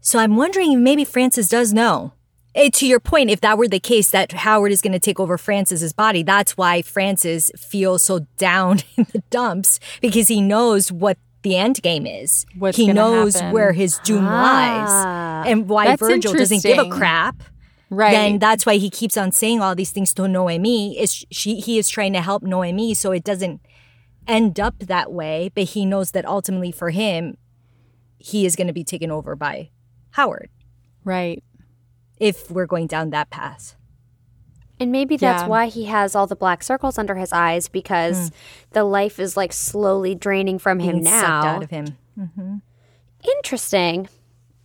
[0.00, 2.12] So I'm wondering if maybe Francis does know.
[2.54, 5.20] Eh, to your point, if that were the case, that Howard is going to take
[5.20, 10.90] over Francis's body, that's why Francis feels so down in the dumps because he knows
[10.90, 12.46] what the end game is.
[12.58, 13.52] What's he knows happen.
[13.52, 15.42] where his doom Ah.
[15.44, 17.42] lies and why That's Virgil doesn't give a crap.
[17.90, 18.12] Right.
[18.12, 20.98] Then that's why he keeps on saying all these things to Noemi.
[20.98, 21.60] Is she?
[21.60, 23.60] He is trying to help Noemi, so it doesn't
[24.26, 25.50] end up that way.
[25.54, 27.36] But he knows that ultimately, for him,
[28.18, 29.68] he is going to be taken over by
[30.12, 30.48] Howard
[31.04, 31.42] right.
[32.18, 33.74] if we're going down that path.
[34.82, 35.48] And maybe that's Yeah.
[35.48, 38.34] why he has all the black circles under his eyes because hmm.
[38.72, 41.44] the life is like slowly draining from him Being now.
[41.44, 41.96] out of him.
[42.18, 42.56] Mm-hmm.
[43.36, 44.08] Interesting.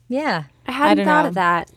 [0.07, 0.45] Yeah.
[0.65, 1.27] I hadn't don't thought know.
[1.29, 1.71] of that.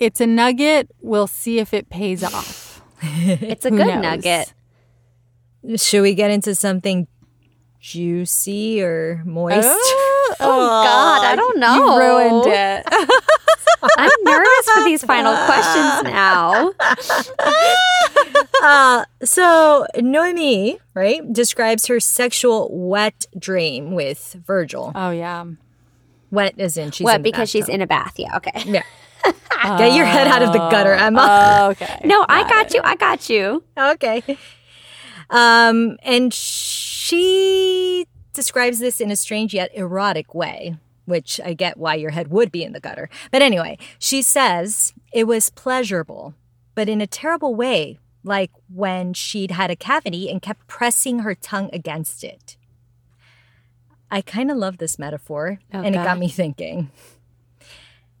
[0.00, 0.90] It's a nugget.
[1.00, 2.66] We'll see if it pays off.
[3.00, 4.02] It's a good knows?
[4.02, 4.52] nugget.
[5.80, 7.06] Should we get into something
[7.78, 9.68] juicy or moist?
[9.70, 11.74] Oh God, I don't know.
[11.74, 12.86] You ruined it.
[13.96, 16.72] I'm nervous for these final questions now.
[18.60, 24.90] Uh, so Noemi, right, describes her sexual wet dream with Virgil.
[24.96, 25.44] oh yeah.
[26.32, 27.16] Wet as in she's what?
[27.16, 28.14] in Because she's in a bath.
[28.16, 28.36] Yeah.
[28.36, 28.64] Okay.
[28.66, 28.82] Yeah.
[29.78, 31.20] Get your head out of the gutter, Emma.
[31.60, 32.00] Oh, okay.
[32.04, 32.80] No, I got you.
[32.82, 33.62] I got you.
[33.76, 34.22] okay.
[35.30, 38.06] Um, and she
[38.38, 42.52] describes this in a strange yet erotic way, which I get why your head would
[42.52, 43.10] be in the gutter.
[43.32, 46.34] But anyway, she says it was pleasurable,
[46.76, 51.34] but in a terrible way, like when she'd had a cavity and kept pressing her
[51.34, 52.56] tongue against it.
[54.08, 56.92] I kind of love this metaphor, Oh, and it got me thinking.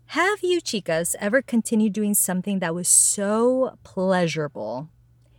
[0.06, 4.88] Have you, chicas, ever continued doing something that was so pleasurable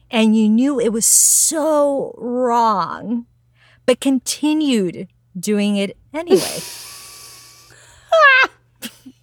[0.09, 3.25] and you knew it was so wrong,
[3.89, 5.07] but continued
[5.39, 6.39] doing it anyway?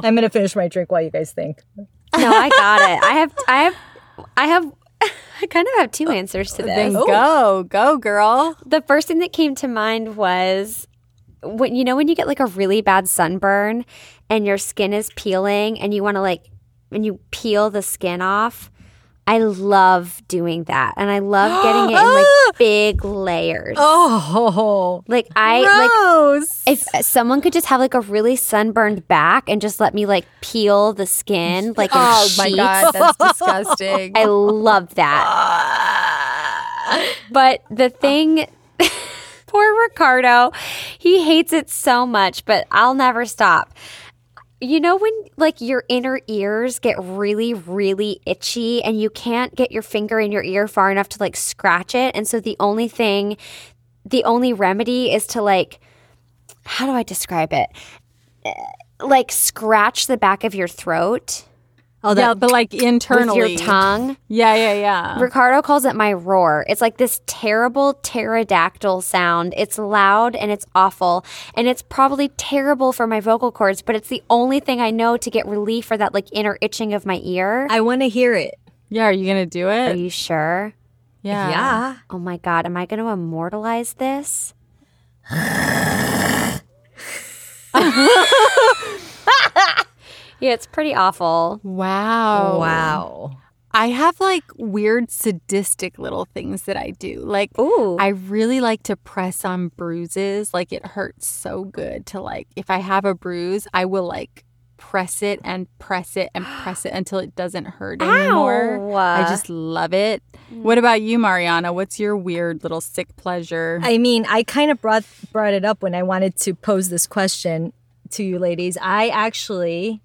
[0.03, 1.63] I'm gonna finish my drink while you guys think.
[1.77, 3.05] No, I got it.
[3.05, 3.75] I have, I have,
[4.39, 4.73] I have,
[5.43, 7.05] I kind of have two oh, answers to Then this.
[7.05, 8.57] go, go, girl.
[8.65, 10.89] The first thing that came to mind was
[11.43, 13.85] when you know when you get like a really bad sunburn
[14.31, 16.47] and your skin is peeling and you want to like
[16.91, 18.70] and you peel the skin off.
[19.31, 22.51] I love doing that, and I love getting it in like ah!
[22.59, 23.77] big layers.
[23.79, 26.65] Oh, Like I like Gross.
[26.67, 30.27] if someone could just have like a really sunburned back and just let me like
[30.41, 34.17] peel the skin like oh my god, that's disgusting.
[34.17, 35.23] I love that.
[37.31, 38.47] But the thing,
[39.47, 40.51] poor Ricardo,
[40.99, 43.73] he hates it so much, but I'll never stop.
[44.63, 49.73] You know, when like your inner ears get really, really itchy and you can't get
[49.73, 52.15] your finger in your ear far enough to like scratch it.
[52.15, 53.39] And so the only thing,
[54.05, 55.81] the only remedy is to like,
[56.65, 57.71] how do I describe it?
[58.45, 58.53] Eh,
[59.01, 61.45] Like scratch the back of your throat
[62.03, 64.17] oh, yeah, but like internally, with your tongue.
[64.29, 65.21] Yeah, yeah, yeah.
[65.21, 66.65] Ricardo calls it my roar.
[66.69, 69.55] It's like this terrible pterodactyl sound.
[69.57, 71.25] It's loud and it's awful.
[71.55, 75.17] And it's probably terrible for my vocal cords, but it's the only thing I know
[75.17, 77.67] to get relief for that like inner itching of my ear.
[77.71, 78.55] I want to hear it.
[78.89, 79.93] yeah, are you gonna do it?
[79.93, 80.75] Are you sure?
[81.23, 81.51] yeah.
[81.51, 81.97] Yeah.
[82.09, 82.67] Oh my God.
[82.67, 84.55] Am I going to immortalize this?
[90.41, 91.61] yeah, it's pretty awful.
[91.63, 92.59] Wow.
[92.59, 93.39] Wow.
[93.73, 97.21] I have like weird sadistic little things that I do.
[97.21, 97.97] Like Ooh.
[97.99, 100.53] I really like to press on bruises.
[100.53, 104.45] Like it hurts so good to like if I have a bruise, I will like
[104.77, 108.93] press it and press it and press it until it doesn't hurt anymore.
[108.93, 108.95] Ow.
[108.95, 110.23] I just love it.
[110.49, 111.73] What about you, Mariana?
[111.73, 113.79] What's your weird little sick pleasure?
[113.83, 117.07] I mean, I kind of brought brought it up when I wanted to pose this
[117.07, 117.73] question
[118.13, 118.77] to you ladies.
[118.81, 120.01] I actually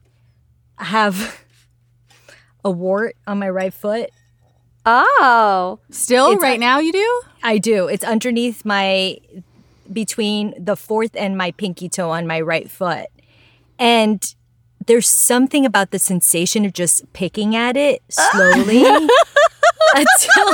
[0.77, 1.43] have
[2.63, 4.09] a wart on my right foot.
[4.85, 5.79] oh.
[5.89, 7.21] Still it's right now you do?
[7.43, 7.87] I do.
[7.87, 9.17] It's underneath my
[9.91, 13.07] between the fourth and my pinky toe on my right foot.
[13.77, 14.33] And
[14.87, 19.07] there's something about the sensation of just picking at it slowly until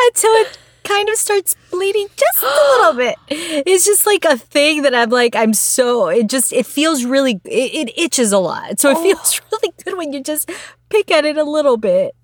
[0.00, 0.58] until it
[0.90, 3.16] kind of starts bleeding just a little bit.
[3.70, 7.40] It's just like a thing that I'm like I'm so it just it feels really
[7.44, 8.80] it, it itches a lot.
[8.80, 9.02] So it oh.
[9.02, 10.50] feels really good when you just
[10.88, 12.14] pick at it a little bit.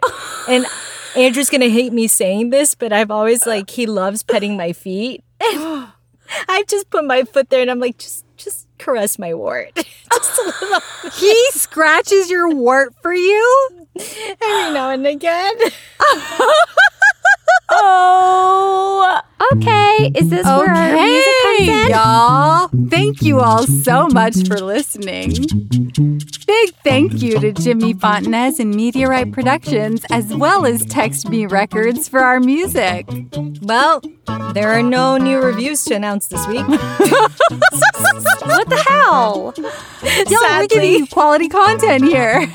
[0.49, 0.67] And
[1.15, 5.23] Andrew's gonna hate me saying this, but I've always like he loves petting my feet.
[6.29, 9.71] And I've just put my foot there and I'm like, just just caress my wart.
[9.77, 10.81] just a little
[11.13, 13.87] He scratches your wart for you?
[13.97, 15.55] every now and again.
[17.69, 19.21] Oh,
[19.53, 20.11] Okay.
[20.15, 21.91] Is this where our music comes in?
[21.91, 22.69] y'all.
[22.89, 25.33] Thank you all so much for listening.
[26.47, 31.45] Big thank you to Jimmy Fontanez and Media Right Productions, as well as Text Me
[31.47, 33.07] Records for our music.
[33.63, 34.01] Well,
[34.53, 36.65] there are no new reviews to announce this week.
[38.47, 39.53] What the hell?
[40.31, 42.47] Y'all, we're giving you quality content here.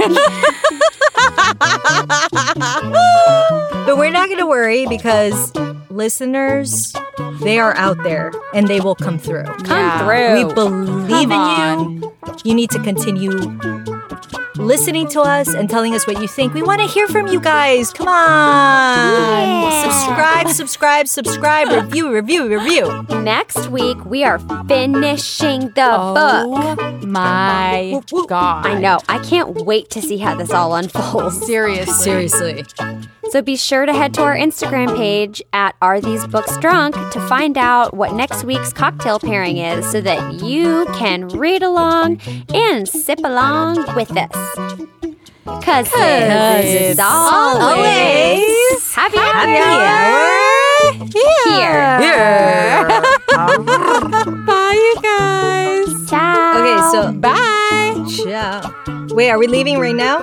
[3.86, 5.52] But we're not going to worry because
[5.90, 6.94] listeners,
[7.42, 9.44] they are out there and they will come through.
[9.44, 10.00] Come Yeah.
[10.06, 10.48] through.
[10.48, 12.14] We believe Come in you.
[12.46, 13.32] You need to continue
[14.56, 16.54] listening to us and telling us what you think.
[16.54, 17.92] We want to hear from you guys.
[17.92, 19.08] Come on.
[19.18, 19.84] Yeah.
[19.84, 23.04] Subscribe, subscribe, subscribe, review, review, review.
[23.22, 26.80] Next week, we are finishing the oh book.
[26.80, 28.68] oh my God.
[28.68, 29.00] I know.
[29.10, 31.46] I can't wait to see how this all unfolds.
[31.46, 31.94] Seriously.
[31.94, 32.66] Seriously.
[33.32, 37.28] So be sure to head to our Instagram page at Are These Books Drunk to
[37.30, 42.20] find out what next week's cocktail pairing is so that you can read along
[42.54, 44.36] and sip along with us.
[45.46, 48.44] Because it's it's always
[48.94, 50.94] happy Happy hour hour.
[51.14, 52.02] here.
[52.02, 52.88] Here.
[54.46, 56.10] Bye, you guys.
[56.10, 56.60] Ciao.
[56.60, 58.06] Okay, so Bye.
[58.10, 59.06] ciao.
[59.16, 60.22] Wait, are we leaving right now?